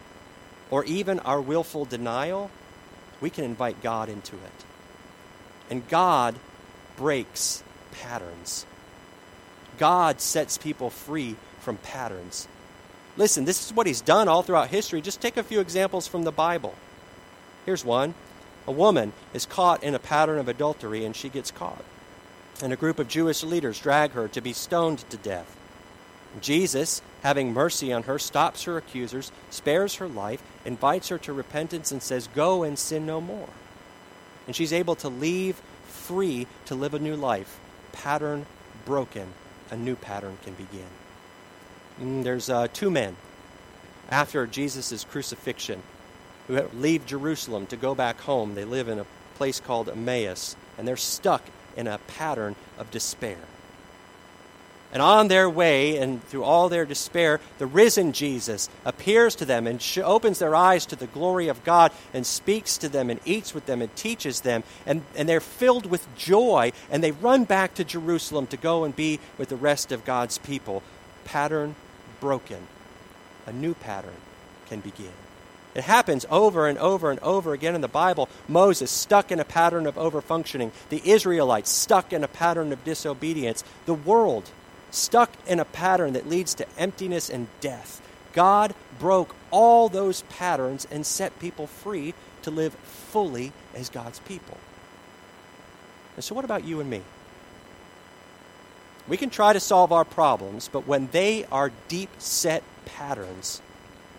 or 0.70 0.84
even 0.84 1.20
our 1.20 1.40
willful 1.40 1.84
denial, 1.84 2.50
we 3.20 3.28
can 3.28 3.44
invite 3.44 3.82
God 3.82 4.08
into 4.08 4.36
it. 4.36 4.64
And 5.70 5.86
God 5.88 6.36
breaks 6.96 7.62
patterns. 7.92 8.66
God 9.78 10.20
sets 10.20 10.58
people 10.58 10.90
free 10.90 11.36
from 11.60 11.76
patterns. 11.78 12.46
Listen, 13.16 13.44
this 13.44 13.64
is 13.64 13.72
what 13.72 13.86
he's 13.86 14.00
done 14.00 14.28
all 14.28 14.42
throughout 14.42 14.68
history. 14.68 15.00
Just 15.00 15.20
take 15.20 15.36
a 15.36 15.42
few 15.42 15.60
examples 15.60 16.06
from 16.06 16.24
the 16.24 16.32
Bible. 16.32 16.74
Here's 17.64 17.84
one 17.84 18.14
a 18.66 18.72
woman 18.72 19.12
is 19.32 19.46
caught 19.46 19.82
in 19.82 19.94
a 19.94 19.98
pattern 19.98 20.38
of 20.38 20.48
adultery 20.48 21.04
and 21.04 21.14
she 21.14 21.28
gets 21.28 21.50
caught. 21.50 21.84
And 22.62 22.72
a 22.72 22.76
group 22.76 22.98
of 22.98 23.08
Jewish 23.08 23.42
leaders 23.42 23.78
drag 23.78 24.12
her 24.12 24.28
to 24.28 24.40
be 24.40 24.52
stoned 24.52 25.08
to 25.10 25.16
death. 25.16 25.56
Jesus, 26.40 27.02
having 27.22 27.52
mercy 27.52 27.92
on 27.92 28.04
her, 28.04 28.18
stops 28.18 28.64
her 28.64 28.76
accusers, 28.76 29.30
spares 29.50 29.96
her 29.96 30.08
life, 30.08 30.42
invites 30.64 31.08
her 31.08 31.18
to 31.18 31.32
repentance, 31.32 31.92
and 31.92 32.02
says, 32.02 32.28
Go 32.34 32.62
and 32.62 32.78
sin 32.78 33.06
no 33.06 33.20
more. 33.20 33.48
And 34.46 34.54
she's 34.54 34.72
able 34.72 34.94
to 34.96 35.08
leave 35.08 35.60
free 35.86 36.46
to 36.66 36.74
live 36.74 36.94
a 36.94 36.98
new 36.98 37.16
life. 37.16 37.58
Pattern 37.92 38.46
broken, 38.84 39.28
a 39.70 39.76
new 39.76 39.96
pattern 39.96 40.38
can 40.44 40.54
begin. 40.54 40.86
Mm, 42.00 42.24
there's 42.24 42.50
uh, 42.50 42.68
two 42.72 42.90
men 42.90 43.16
after 44.10 44.46
Jesus' 44.46 45.04
crucifixion 45.04 45.82
who 46.46 46.60
leave 46.74 47.06
Jerusalem 47.06 47.66
to 47.68 47.76
go 47.76 47.94
back 47.94 48.20
home. 48.20 48.54
They 48.54 48.64
live 48.64 48.88
in 48.88 48.98
a 48.98 49.06
place 49.36 49.60
called 49.60 49.88
Emmaus, 49.88 50.56
and 50.76 50.86
they're 50.86 50.96
stuck 50.96 51.42
in 51.76 51.86
a 51.86 51.98
pattern 52.06 52.56
of 52.78 52.90
despair. 52.90 53.38
And 54.94 55.02
on 55.02 55.26
their 55.26 55.50
way, 55.50 55.96
and 55.96 56.22
through 56.22 56.44
all 56.44 56.68
their 56.68 56.86
despair, 56.86 57.40
the 57.58 57.66
risen 57.66 58.12
Jesus 58.12 58.70
appears 58.84 59.34
to 59.34 59.44
them 59.44 59.66
and 59.66 59.82
sh- 59.82 59.98
opens 59.98 60.38
their 60.38 60.54
eyes 60.54 60.86
to 60.86 60.96
the 60.96 61.08
glory 61.08 61.48
of 61.48 61.64
God 61.64 61.90
and 62.14 62.24
speaks 62.24 62.78
to 62.78 62.88
them 62.88 63.10
and 63.10 63.18
eats 63.24 63.52
with 63.52 63.66
them 63.66 63.82
and 63.82 63.94
teaches 63.96 64.42
them. 64.42 64.62
And, 64.86 65.02
and 65.16 65.28
they're 65.28 65.40
filled 65.40 65.86
with 65.86 66.06
joy, 66.16 66.70
and 66.92 67.02
they 67.02 67.10
run 67.10 67.42
back 67.42 67.74
to 67.74 67.84
Jerusalem 67.84 68.46
to 68.46 68.56
go 68.56 68.84
and 68.84 68.94
be 68.94 69.18
with 69.36 69.48
the 69.48 69.56
rest 69.56 69.90
of 69.90 70.04
God's 70.04 70.38
people. 70.38 70.80
Pattern 71.24 71.74
broken, 72.20 72.68
a 73.46 73.52
new 73.52 73.74
pattern 73.74 74.14
can 74.68 74.78
begin. 74.78 75.12
It 75.74 75.82
happens 75.82 76.24
over 76.30 76.68
and 76.68 76.78
over 76.78 77.10
and 77.10 77.18
over 77.18 77.52
again 77.52 77.74
in 77.74 77.80
the 77.80 77.88
Bible. 77.88 78.28
Moses 78.46 78.92
stuck 78.92 79.32
in 79.32 79.40
a 79.40 79.44
pattern 79.44 79.88
of 79.88 79.96
overfunctioning, 79.96 80.70
the 80.88 81.02
Israelites 81.04 81.70
stuck 81.70 82.12
in 82.12 82.22
a 82.22 82.28
pattern 82.28 82.72
of 82.72 82.84
disobedience, 82.84 83.64
the 83.86 83.94
world 83.94 84.52
stuck 84.94 85.30
in 85.46 85.60
a 85.60 85.64
pattern 85.64 86.12
that 86.12 86.28
leads 86.28 86.54
to 86.54 86.66
emptiness 86.78 87.28
and 87.28 87.48
death. 87.60 88.00
God 88.32 88.74
broke 88.98 89.34
all 89.50 89.88
those 89.88 90.22
patterns 90.22 90.86
and 90.90 91.04
set 91.04 91.38
people 91.38 91.66
free 91.66 92.14
to 92.42 92.50
live 92.50 92.74
fully 92.74 93.52
as 93.74 93.88
God's 93.88 94.18
people. 94.20 94.58
And 96.16 96.24
so, 96.24 96.34
what 96.34 96.44
about 96.44 96.64
you 96.64 96.80
and 96.80 96.88
me? 96.88 97.02
We 99.06 99.16
can 99.16 99.30
try 99.30 99.52
to 99.52 99.60
solve 99.60 99.92
our 99.92 100.04
problems, 100.04 100.68
but 100.72 100.86
when 100.86 101.08
they 101.12 101.44
are 101.46 101.70
deep 101.88 102.10
set 102.18 102.62
patterns, 102.86 103.60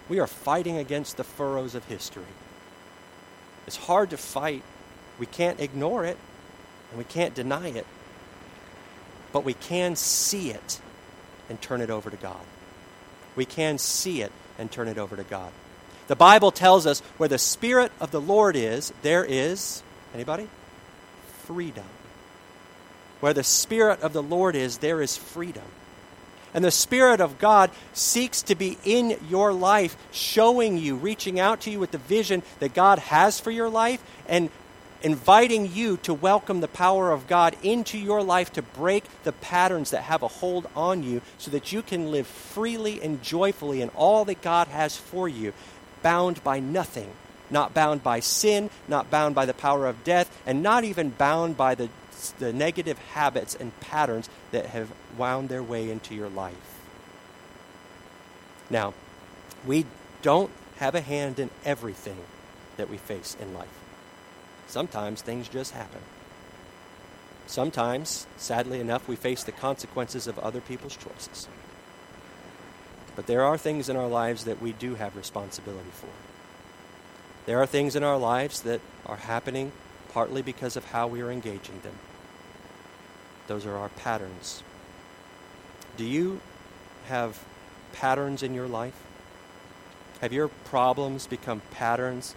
we 0.08 0.20
are 0.20 0.28
fighting 0.28 0.78
against 0.78 1.18
the 1.18 1.24
furrows 1.24 1.74
of 1.74 1.86
history. 1.86 2.24
It's 3.66 3.78
hard 3.78 4.12
to 4.12 4.18
fight. 4.18 4.62
We 5.18 5.26
can't 5.26 5.60
ignore 5.60 6.06
it, 6.06 6.18
and 6.90 6.98
we 7.00 7.04
can't 7.06 7.34
deny 7.34 7.70
it, 7.70 7.88
but 9.36 9.43
we 9.43 9.54
can 9.54 9.98
see 9.98 10.50
it 10.52 10.80
and 11.50 11.62
turn 11.62 11.82
it 11.82 11.89
over 11.89 12.10
to 12.10 12.15
God. 12.15 12.39
We 13.36 13.43
can 13.43 13.78
see 13.78 14.21
it 14.21 14.32
and 14.58 14.71
turn 14.71 14.88
it 14.88 14.98
over 14.98 15.17
to 15.17 15.26
God. 15.26 15.52
The 16.08 16.15
Bible 16.15 16.52
tells 16.52 16.86
us 16.88 17.02
where 17.17 17.28
the 17.28 17.38
Spirit 17.38 17.91
of 18.00 18.12
the 18.12 18.21
Lord 18.21 18.56
is, 18.56 18.93
there 19.02 19.26
is, 19.26 19.84
anybody? 20.13 20.48
Freedom. 21.43 21.84
Where 23.19 23.34
the 23.34 23.43
Spirit 23.43 24.00
of 24.00 24.13
the 24.13 24.24
Lord 24.24 24.56
is, 24.56 24.78
there 24.78 25.02
is 25.02 25.17
freedom. 25.17 25.65
And 26.54 26.63
the 26.63 26.71
Spirit 26.71 27.19
of 27.19 27.38
God 27.38 27.71
seeks 27.91 28.41
to 28.43 28.56
be 28.56 28.78
in 28.86 29.17
your 29.28 29.52
life, 29.52 29.98
showing 30.13 30.78
you, 30.78 30.95
reaching 30.95 31.41
out 31.41 31.60
to 31.62 31.71
you 31.71 31.82
with 31.82 31.91
the 31.91 31.98
vision 31.98 32.41
that 32.60 32.74
God 32.74 33.00
has 33.00 33.38
for 33.38 33.52
your 33.52 33.69
life, 33.69 34.02
and 34.30 34.50
inviting 35.01 35.71
you 35.73 35.97
to 35.97 36.13
welcome 36.13 36.62
the 36.62 36.67
power 36.67 37.12
of 37.12 37.27
God 37.27 37.55
into 37.63 37.97
your 37.97 38.23
life 38.23 38.53
to 38.53 38.62
break 38.62 39.03
the 39.23 39.31
patterns 39.31 39.91
that 39.91 40.03
have 40.03 40.23
a 40.23 40.27
hold 40.27 40.67
on 40.75 41.03
you 41.03 41.21
so 41.38 41.51
that 41.51 41.71
you 41.71 41.81
can 41.81 42.12
live 42.12 42.27
freely 42.27 43.01
and 43.01 43.21
joyfully 43.21 43.81
in 43.81 43.89
all 43.89 44.25
that 44.25 44.41
God 44.41 44.67
has 44.69 44.97
for 44.97 45.27
you, 45.29 45.53
bound 46.01 46.43
by 46.43 46.60
nothing 46.60 47.12
not 47.49 47.73
bound 47.73 48.03
by 48.03 48.19
sin, 48.19 48.69
not 48.88 49.10
bound 49.10 49.36
by 49.36 49.45
the 49.45 49.53
power 49.53 49.88
of 49.88 50.03
death, 50.03 50.29
and 50.45 50.63
not 50.63 50.84
even 50.84 51.10
bound 51.10 51.55
by 51.55 51.75
the, 51.75 51.89
the 52.39 52.51
negative 52.51 52.97
habits 52.97 53.55
and 53.55 53.77
patterns 53.79 54.29
that 54.51 54.67
have 54.67 54.91
wound 55.17 55.49
their 55.49 55.63
way 55.63 55.89
into 55.89 56.15
your 56.15 56.29
life. 56.29 56.79
Now, 58.69 58.93
we 59.65 59.86
don't 60.21 60.51
have 60.77 60.95
a 60.95 61.01
hand 61.01 61.39
in 61.39 61.49
everything 61.63 62.17
that 62.77 62.89
we 62.89 62.97
face 62.97 63.38
in 63.39 63.53
life. 63.53 63.85
Sometimes 64.67 65.21
things 65.21 65.47
just 65.47 65.73
happen. 65.73 66.01
Sometimes, 67.47 68.25
sadly 68.38 68.80
enough, 68.80 69.08
we 69.08 69.15
face 69.15 69.43
the 69.43 69.51
consequences 69.51 70.28
of 70.28 70.39
other 70.39 70.62
people's 70.62 70.97
choices. 70.97 71.47
But 73.15 73.28
there 73.28 73.43
are 73.43 73.58
things 73.58 73.88
in 73.88 73.95
our 73.95 74.08
lives 74.08 74.45
that 74.45 74.62
we 74.62 74.73
do 74.73 74.95
have 74.95 75.15
responsibility 75.15 75.91
for. 75.93 76.10
There 77.45 77.62
are 77.62 77.67
things 77.67 77.95
in 77.95 78.04
our 78.04 78.17
lives 78.17 78.62
that 78.62 78.82
are 79.06 79.17
happening 79.17 79.71
partly 80.12 80.41
because 80.41 80.75
of 80.75 80.86
how 80.86 81.08
we 81.08 81.21
are 81.21 81.32
engaging 81.32 81.80
them. 81.82 81.93
Those 83.47 83.65
are 83.65 83.75
our 83.75 83.89
patterns. 83.89 84.63
Do 85.97 86.04
you 86.04 86.41
have 87.08 87.43
patterns 87.93 88.41
in 88.41 88.54
your 88.54 88.67
life? 88.67 88.99
Have 90.21 90.34
your 90.34 90.47
problems 90.47 91.28
become 91.28 91.62
patterns 91.71 92.36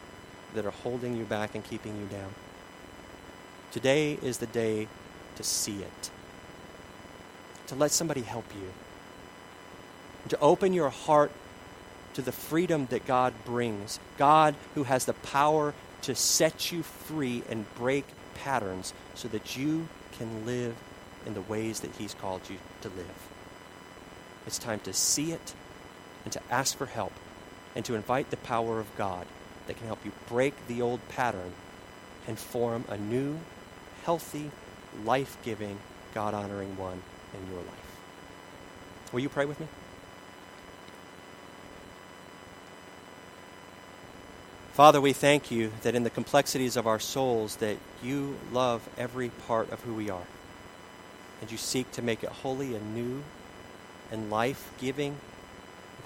that 0.54 0.66
are 0.66 0.70
holding 0.70 1.16
you 1.16 1.24
back 1.24 1.54
and 1.54 1.64
keeping 1.64 1.98
you 1.98 2.06
down? 2.06 2.34
Today 3.70 4.18
is 4.22 4.38
the 4.38 4.46
day 4.46 4.88
to 5.36 5.42
see 5.42 5.82
it, 5.82 6.10
to 7.66 7.74
let 7.74 7.90
somebody 7.90 8.22
help 8.22 8.46
you, 8.54 8.72
to 10.28 10.40
open 10.40 10.72
your 10.72 10.90
heart 10.90 11.30
to 12.14 12.22
the 12.22 12.32
freedom 12.32 12.86
that 12.90 13.06
God 13.06 13.32
brings. 13.44 14.00
God, 14.16 14.56
who 14.74 14.84
has 14.84 15.04
the 15.04 15.12
power 15.12 15.74
to 16.02 16.14
set 16.14 16.72
you 16.72 16.82
free 16.82 17.42
and 17.48 17.72
break 17.76 18.04
patterns 18.34 18.92
so 19.14 19.28
that 19.28 19.56
you 19.56 19.88
can 20.18 20.44
live 20.44 20.74
in 21.26 21.34
the 21.34 21.40
ways 21.42 21.80
that 21.80 21.94
He's 21.96 22.14
called 22.14 22.40
you 22.48 22.56
to 22.80 22.88
live. 22.88 23.28
It's 24.46 24.58
time 24.58 24.80
to 24.80 24.92
see 24.92 25.32
it 25.32 25.54
and 26.24 26.32
to 26.32 26.40
ask 26.50 26.76
for 26.76 26.86
help 26.86 27.12
and 27.76 27.84
to 27.84 27.94
invite 27.94 28.30
the 28.30 28.36
power 28.38 28.80
of 28.80 28.96
God 28.96 29.26
that 29.68 29.76
can 29.76 29.86
help 29.86 30.04
you 30.04 30.10
break 30.28 30.54
the 30.66 30.82
old 30.82 31.06
pattern 31.08 31.52
and 32.26 32.36
form 32.36 32.84
a 32.88 32.96
new, 32.96 33.38
healthy, 34.04 34.50
life 35.04 35.36
giving, 35.44 35.78
God 36.12 36.34
honoring 36.34 36.76
one 36.76 37.00
in 37.32 37.52
your 37.52 37.60
life. 37.60 37.98
Will 39.12 39.20
you 39.20 39.28
pray 39.28 39.44
with 39.44 39.60
me? 39.60 39.66
Father, 44.72 45.00
we 45.00 45.12
thank 45.12 45.50
you 45.50 45.72
that 45.82 45.94
in 45.94 46.04
the 46.04 46.10
complexities 46.10 46.76
of 46.76 46.86
our 46.86 47.00
souls 47.00 47.56
that 47.56 47.76
you 48.02 48.36
love 48.52 48.88
every 48.96 49.28
part 49.46 49.70
of 49.70 49.80
who 49.82 49.94
we 49.94 50.08
are. 50.08 50.26
And 51.40 51.50
you 51.50 51.58
seek 51.58 51.90
to 51.92 52.02
make 52.02 52.22
it 52.22 52.30
holy 52.30 52.74
and 52.74 52.94
new 52.94 53.22
and 54.10 54.30
life-giving, 54.30 55.16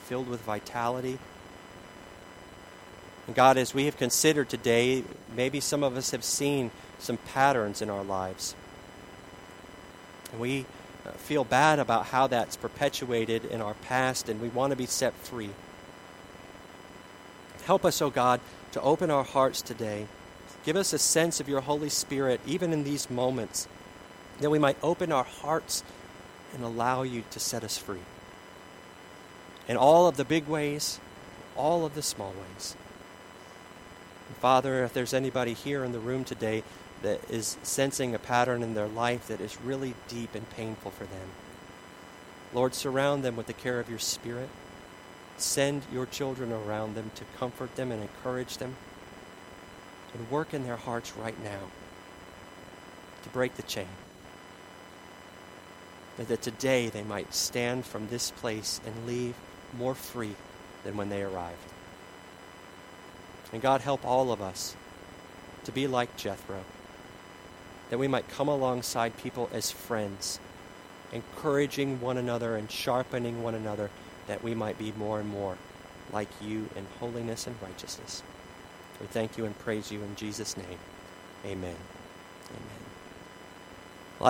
filled 0.04 0.28
with 0.28 0.40
vitality. 0.40 1.18
And 3.26 3.36
God, 3.36 3.56
as 3.56 3.72
we 3.72 3.84
have 3.84 3.96
considered 3.96 4.48
today, 4.48 5.04
maybe 5.34 5.60
some 5.60 5.84
of 5.84 5.96
us 5.96 6.10
have 6.10 6.24
seen 6.24 6.70
some 6.98 7.16
patterns 7.18 7.80
in 7.80 7.88
our 7.88 8.02
lives. 8.02 8.54
And 10.32 10.40
we 10.40 10.66
uh, 11.06 11.10
feel 11.12 11.44
bad 11.44 11.78
about 11.78 12.06
how 12.06 12.26
that's 12.26 12.56
perpetuated 12.56 13.44
in 13.44 13.60
our 13.60 13.74
past, 13.74 14.28
and 14.28 14.40
we 14.40 14.48
want 14.48 14.72
to 14.72 14.76
be 14.76 14.86
set 14.86 15.14
free. 15.14 15.50
Help 17.64 17.84
us, 17.84 18.02
O 18.02 18.06
oh 18.06 18.10
God, 18.10 18.40
to 18.72 18.80
open 18.80 19.10
our 19.10 19.24
hearts 19.24 19.62
today. 19.62 20.06
Give 20.64 20.76
us 20.76 20.92
a 20.92 20.98
sense 20.98 21.38
of 21.38 21.48
your 21.48 21.60
Holy 21.60 21.88
Spirit, 21.88 22.40
even 22.46 22.72
in 22.72 22.84
these 22.84 23.10
moments, 23.10 23.68
that 24.40 24.50
we 24.50 24.58
might 24.58 24.76
open 24.82 25.12
our 25.12 25.24
hearts 25.24 25.84
and 26.54 26.64
allow 26.64 27.02
you 27.02 27.22
to 27.30 27.40
set 27.40 27.62
us 27.62 27.78
free. 27.78 28.02
In 29.68 29.76
all 29.76 30.08
of 30.08 30.16
the 30.16 30.24
big 30.24 30.48
ways, 30.48 30.98
all 31.56 31.86
of 31.86 31.94
the 31.94 32.02
small 32.02 32.32
ways. 32.32 32.76
Father, 34.36 34.84
if 34.84 34.92
there's 34.92 35.14
anybody 35.14 35.54
here 35.54 35.84
in 35.84 35.92
the 35.92 35.98
room 35.98 36.24
today 36.24 36.62
that 37.02 37.20
is 37.30 37.56
sensing 37.62 38.14
a 38.14 38.18
pattern 38.18 38.62
in 38.62 38.74
their 38.74 38.88
life 38.88 39.26
that 39.28 39.40
is 39.40 39.60
really 39.60 39.94
deep 40.08 40.34
and 40.34 40.48
painful 40.50 40.90
for 40.90 41.04
them, 41.04 41.28
Lord, 42.52 42.74
surround 42.74 43.24
them 43.24 43.36
with 43.36 43.46
the 43.46 43.52
care 43.52 43.80
of 43.80 43.88
your 43.88 43.98
Spirit. 43.98 44.48
Send 45.38 45.82
your 45.92 46.06
children 46.06 46.52
around 46.52 46.94
them 46.94 47.10
to 47.14 47.24
comfort 47.38 47.74
them 47.76 47.90
and 47.90 48.02
encourage 48.02 48.58
them 48.58 48.76
and 50.14 50.30
work 50.30 50.52
in 50.52 50.64
their 50.64 50.76
hearts 50.76 51.16
right 51.16 51.42
now 51.42 51.60
to 53.22 53.28
break 53.30 53.54
the 53.54 53.62
chain. 53.62 53.88
And 56.18 56.28
that 56.28 56.42
today 56.42 56.88
they 56.88 57.02
might 57.02 57.32
stand 57.32 57.86
from 57.86 58.08
this 58.08 58.30
place 58.30 58.80
and 58.86 59.06
leave 59.06 59.34
more 59.76 59.94
free 59.94 60.36
than 60.84 60.96
when 60.96 61.08
they 61.08 61.22
arrived. 61.22 61.56
And 63.52 63.60
God, 63.60 63.82
help 63.82 64.04
all 64.04 64.32
of 64.32 64.40
us 64.40 64.74
to 65.64 65.72
be 65.72 65.86
like 65.86 66.16
Jethro, 66.16 66.64
that 67.90 67.98
we 67.98 68.08
might 68.08 68.28
come 68.28 68.48
alongside 68.48 69.16
people 69.18 69.50
as 69.52 69.70
friends, 69.70 70.40
encouraging 71.12 72.00
one 72.00 72.16
another 72.16 72.56
and 72.56 72.70
sharpening 72.70 73.42
one 73.42 73.54
another 73.54 73.90
that 74.26 74.42
we 74.42 74.54
might 74.54 74.78
be 74.78 74.92
more 74.96 75.20
and 75.20 75.28
more 75.28 75.58
like 76.12 76.28
you 76.40 76.68
in 76.76 76.86
holiness 77.00 77.46
and 77.46 77.56
righteousness. 77.62 78.22
We 79.00 79.06
thank 79.06 79.36
you 79.36 79.44
and 79.44 79.58
praise 79.58 79.90
you 79.90 80.00
in 80.02 80.16
Jesus' 80.16 80.56
name. 80.56 80.78
Amen. 81.44 81.76